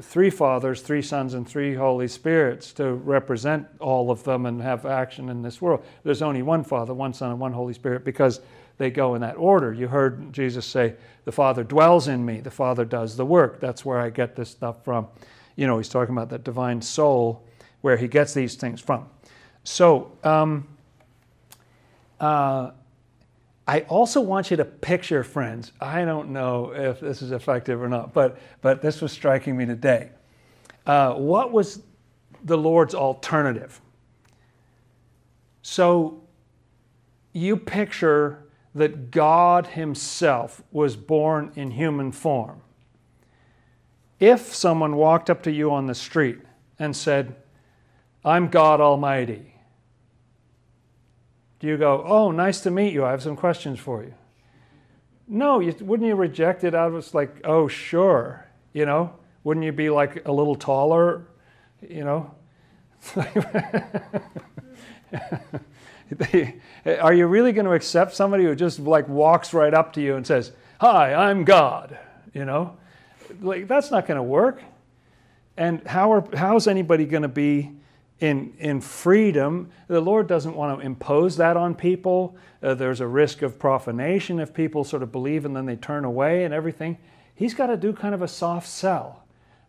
[0.02, 4.86] three fathers, three sons, and three Holy Spirits to represent all of them and have
[4.86, 5.84] action in this world.
[6.04, 8.42] There's only one Father, one Son, and one Holy Spirit because
[8.78, 9.74] they go in that order.
[9.74, 10.96] You heard Jesus say,
[11.30, 13.60] The Father dwells in me, the Father does the work.
[13.60, 15.10] That's where I get this stuff from.
[15.56, 17.46] You know, he's talking about that divine soul,
[17.82, 19.08] where he gets these things from.
[19.64, 20.68] So, um,
[22.20, 22.72] uh,
[23.68, 25.72] I also want you to picture, friends.
[25.80, 29.68] I don't know if this is effective or not, but, but this was striking me
[29.68, 30.10] today.
[30.88, 31.84] Uh, what was
[32.44, 33.80] the Lord's alternative?
[35.62, 36.24] So
[37.34, 42.62] you picture that God Himself was born in human form.
[44.20, 46.40] If someone walked up to you on the street
[46.78, 47.36] and said,
[48.24, 49.56] I'm God Almighty,
[51.60, 53.06] do you go, Oh, nice to meet you.
[53.06, 54.14] I have some questions for you?
[55.28, 58.46] No, you, wouldn't you reject it out of like, Oh, sure.
[58.74, 61.28] You know, wouldn't you be like a little taller?
[61.82, 62.36] You know?
[66.86, 70.16] Are you really going to accept somebody who just like walks right up to you
[70.16, 70.52] and says,
[70.82, 71.98] "Hi, I'm God"?
[72.34, 72.78] You know,
[73.42, 74.62] like that's not going to work.
[75.58, 77.72] And how are how is anybody going to be
[78.20, 79.70] in in freedom?
[79.88, 82.36] The Lord doesn't want to impose that on people.
[82.62, 86.06] Uh, there's a risk of profanation if people sort of believe and then they turn
[86.06, 86.98] away and everything.
[87.36, 89.24] He's got to do kind of a soft sell,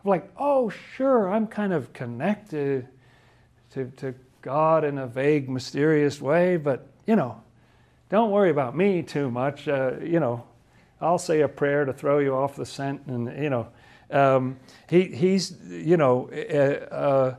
[0.05, 2.89] like, "Oh, sure, I'm kind of connected
[3.73, 7.43] to to." God in a vague, mysterious way, but you know,
[8.09, 9.69] don't worry about me too much.
[9.69, 10.45] Uh, you know,
[11.01, 13.69] I'll say a prayer to throw you off the scent, and you know,
[14.11, 16.29] um, he he's you know.
[16.33, 17.35] Uh, uh,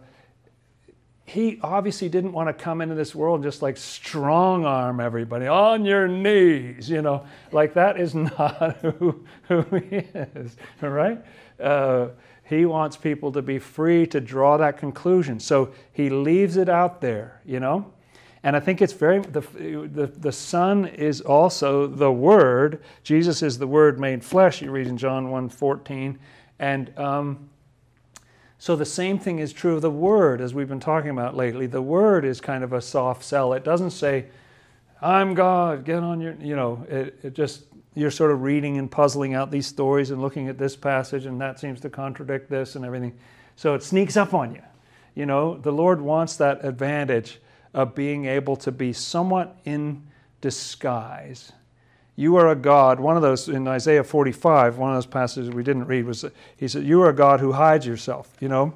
[1.24, 5.86] he obviously didn't want to come into this world just like strong arm everybody on
[5.86, 11.24] your knees, you know, like that is not who, who he is, right?
[12.52, 15.40] He wants people to be free to draw that conclusion.
[15.40, 17.94] So he leaves it out there, you know?
[18.44, 22.84] And I think it's very, the, the, the Son is also the Word.
[23.04, 26.20] Jesus is the Word made flesh, you read in John 1 14.
[26.60, 27.50] And um,
[28.58, 31.68] so the same thing is true of the Word, as we've been talking about lately.
[31.68, 33.54] The Word is kind of a soft sell.
[33.54, 34.26] It doesn't say,
[35.02, 38.90] I'm God, get on your, you know, it, it just you're sort of reading and
[38.90, 42.76] puzzling out these stories and looking at this passage, and that seems to contradict this
[42.76, 43.18] and everything.
[43.56, 44.62] So it sneaks up on you.
[45.14, 47.40] You know, the Lord wants that advantage
[47.74, 50.08] of being able to be somewhat in
[50.40, 51.52] disguise.
[52.16, 53.00] You are a God.
[53.00, 56.26] One of those in Isaiah 45, one of those passages we didn't read was
[56.58, 58.74] he said, "You are a God who hides yourself." You know,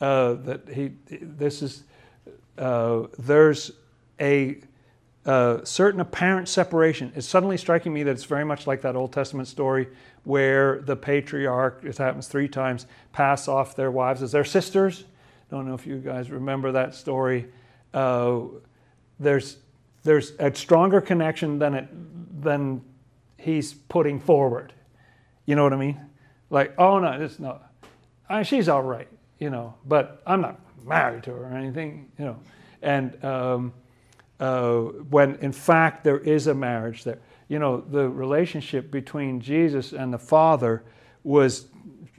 [0.00, 0.92] uh, that he.
[1.10, 1.84] This is
[2.56, 3.72] uh, there's
[4.20, 4.58] a
[5.64, 7.12] certain apparent separation.
[7.14, 9.88] It's suddenly striking me that it's very much like that Old Testament story
[10.24, 15.04] where the patriarch, it happens three times, pass off their wives as their sisters.
[15.50, 17.46] Don't know if you guys remember that story.
[17.92, 18.40] Uh,
[19.20, 19.58] there's
[20.02, 21.88] there's a stronger connection than it
[22.42, 22.82] than
[23.36, 24.72] he's putting forward.
[25.44, 26.00] You know what I mean?
[26.50, 27.72] Like, oh no, it's not.
[28.28, 29.08] I, she's all right,
[29.38, 32.36] you know, but I'm not married to her or anything, you know.
[32.82, 33.72] and um,
[34.40, 34.78] uh,
[35.10, 37.18] when in fact there is a marriage there.
[37.48, 40.84] You know, the relationship between Jesus and the Father
[41.24, 41.66] was,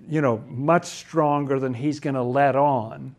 [0.08, 3.16] you know, much stronger than he's going to let on.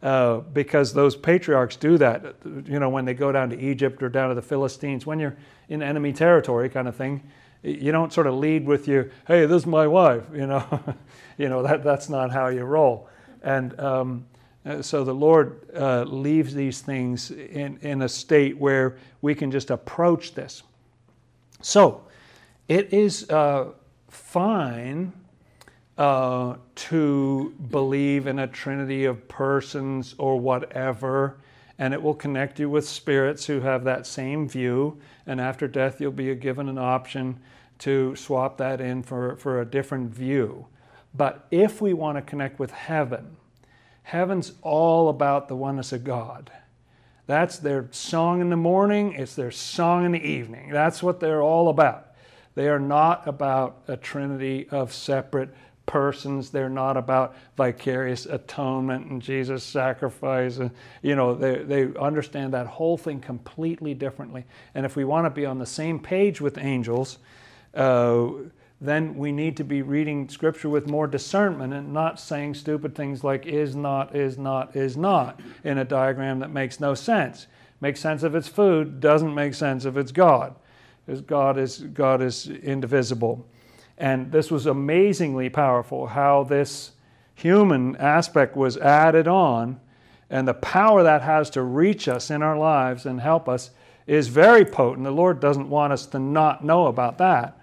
[0.00, 4.08] Uh, because those patriarchs do that, you know, when they go down to Egypt or
[4.08, 5.36] down to the Philistines, when you're
[5.68, 7.20] in enemy territory, kind of thing,
[7.64, 10.64] you don't sort of lead with you, "Hey, this is my wife," you know,
[11.36, 13.08] you know that that's not how you roll.
[13.42, 14.26] And um,
[14.68, 19.50] uh, so the Lord uh, leaves these things in, in a state where we can
[19.50, 20.62] just approach this.
[21.62, 22.02] So
[22.68, 23.70] it is uh,
[24.08, 25.12] fine
[25.96, 31.38] uh, to believe in a trinity of persons or whatever,
[31.78, 34.98] and it will connect you with spirits who have that same view.
[35.26, 37.40] And after death, you'll be given an option
[37.78, 40.66] to swap that in for, for a different view.
[41.14, 43.36] But if we want to connect with heaven,
[44.08, 46.50] Heaven's all about the oneness of God.
[47.26, 50.70] That's their song in the morning, it's their song in the evening.
[50.70, 52.14] That's what they're all about.
[52.54, 55.50] They are not about a trinity of separate
[55.84, 56.48] persons.
[56.48, 60.56] They're not about vicarious atonement and Jesus' sacrifice.
[60.56, 60.70] And,
[61.02, 64.46] you know, they, they understand that whole thing completely differently.
[64.74, 67.18] And if we want to be on the same page with angels,
[67.74, 68.28] uh,
[68.80, 73.24] then we need to be reading Scripture with more discernment and not saying stupid things
[73.24, 77.48] like is not, is not, is not in a diagram that makes no sense.
[77.80, 80.54] Makes sense if it's food, doesn't make sense if it's God.
[81.04, 83.44] Because God is, God is indivisible.
[83.96, 86.92] And this was amazingly powerful how this
[87.34, 89.80] human aspect was added on,
[90.30, 93.70] and the power that has to reach us in our lives and help us
[94.06, 95.04] is very potent.
[95.04, 97.57] The Lord doesn't want us to not know about that.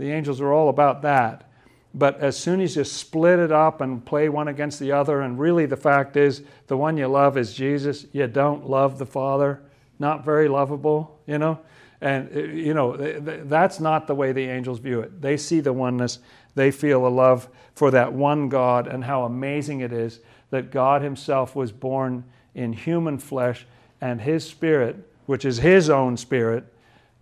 [0.00, 1.44] The angels are all about that.
[1.92, 5.38] But as soon as you split it up and play one against the other, and
[5.38, 9.60] really the fact is the one you love is Jesus, you don't love the Father,
[9.98, 11.58] not very lovable, you know?
[12.00, 15.20] And, uh, you know, that's not the way the angels view it.
[15.20, 16.20] They see the oneness,
[16.54, 21.02] they feel a love for that one God, and how amazing it is that God
[21.02, 22.24] Himself was born
[22.54, 23.66] in human flesh,
[24.00, 24.96] and His Spirit,
[25.26, 26.64] which is His own Spirit,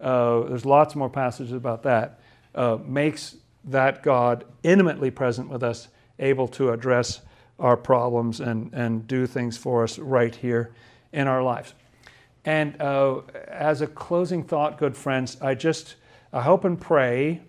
[0.00, 2.20] uh, there's lots more passages about that
[2.54, 5.88] uh, makes that God intimately present with us,
[6.18, 7.20] able to address
[7.58, 10.72] our problems and, and do things for us right here
[11.12, 11.74] in our lives.
[12.44, 15.96] And uh, as a closing thought, good friends, I just
[16.32, 17.40] I hope and pray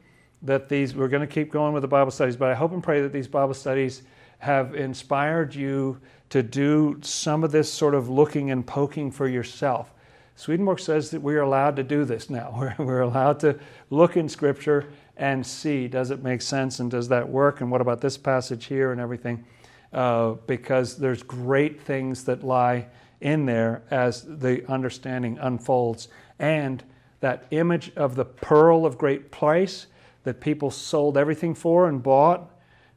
[0.41, 2.82] that these, we're going to keep going with the Bible studies, but I hope and
[2.82, 4.04] pray that these Bible studies
[4.39, 9.91] have inspired you to do some of this sort of looking and poking for yourself.
[10.40, 12.56] Swedenborg says that we're allowed to do this now.
[12.58, 13.60] We're, we're allowed to
[13.90, 17.82] look in Scripture and see does it make sense and does that work and what
[17.82, 19.44] about this passage here and everything.
[19.92, 22.86] Uh, because there's great things that lie
[23.20, 26.08] in there as the understanding unfolds.
[26.40, 26.86] And
[27.20, 29.88] that image of the pearl of great price
[30.24, 32.50] that people sold everything for and bought,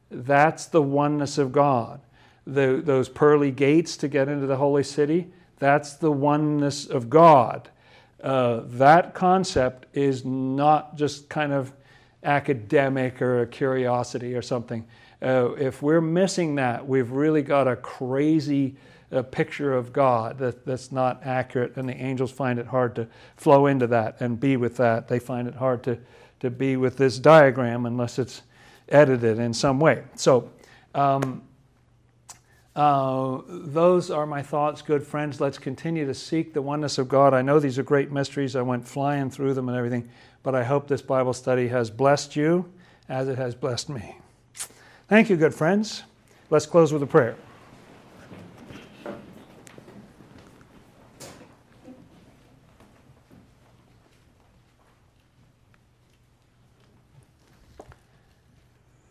[0.09, 1.99] that's the oneness of God.
[2.47, 5.27] The, those pearly gates to get into the holy city,
[5.63, 7.69] that's the oneness of God.
[8.21, 11.73] Uh, that concept is not just kind of
[12.23, 14.85] academic or a curiosity or something.
[15.21, 18.75] Uh, if we're missing that, we've really got a crazy
[19.11, 23.07] uh, picture of God that, that's not accurate, and the angels find it hard to
[23.37, 25.07] flow into that and be with that.
[25.07, 25.99] They find it hard to,
[26.39, 28.41] to be with this diagram unless it's
[28.89, 30.03] edited in some way.
[30.15, 30.49] So,
[30.95, 31.43] um,
[32.75, 35.39] uh, those are my thoughts, good friends.
[35.39, 37.33] Let's continue to seek the oneness of God.
[37.33, 38.55] I know these are great mysteries.
[38.55, 40.09] I went flying through them and everything,
[40.41, 42.71] but I hope this Bible study has blessed you
[43.07, 44.17] as it has blessed me.
[45.07, 46.03] Thank you, good friends.
[46.49, 47.35] Let's close with a prayer.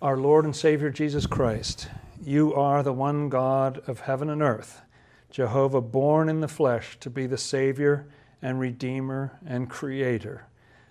[0.00, 1.86] Our Lord and Savior Jesus Christ
[2.24, 4.82] you are the one God of heaven and earth,
[5.30, 8.06] Jehovah born in the flesh to be the Savior
[8.40, 10.46] and Redeemer and Creator.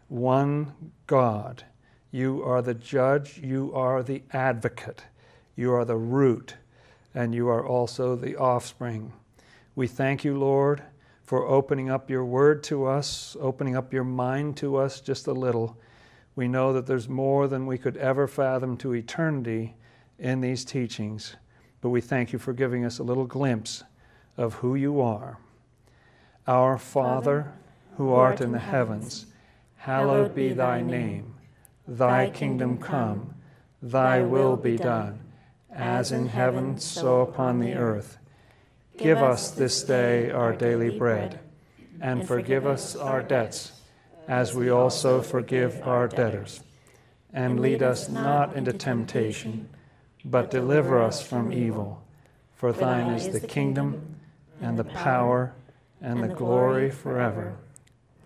[0.10, 0.74] One
[1.08, 1.64] God.
[2.12, 5.06] You are the judge, you are the advocate,
[5.56, 6.56] you are the root,
[7.16, 9.14] and you are also the offspring.
[9.74, 10.84] We thank you, Lord,
[11.24, 15.34] for opening up your word to us, opening up your mind to us just a
[15.34, 15.78] little.
[16.36, 19.76] We know that there's more than we could ever fathom to eternity
[20.22, 21.36] in these teachings,
[21.82, 23.84] but we thank you for giving us a little glimpse
[24.38, 25.40] of who you are.
[26.48, 27.52] Our Father,
[27.98, 29.26] who art in the heavens,
[29.78, 31.34] hallowed be thy name.
[31.88, 33.34] Thy kingdom come,
[33.82, 35.20] thy will be done,
[35.74, 38.18] as in heaven, so upon the earth.
[38.98, 41.40] Give us this day our daily bread,
[42.00, 43.72] and forgive us our debts,
[44.28, 46.62] as we also forgive our debtors.
[47.34, 49.68] And lead us not into temptation,
[50.24, 52.04] but deliver us from evil.
[52.56, 54.16] For thine is the kingdom,
[54.62, 55.54] and the power,
[56.02, 57.56] and the glory forever.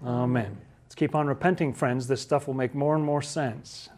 [0.05, 0.57] Amen.
[0.85, 2.07] Let's keep on repenting, friends.
[2.07, 3.89] This stuff will make more and more sense.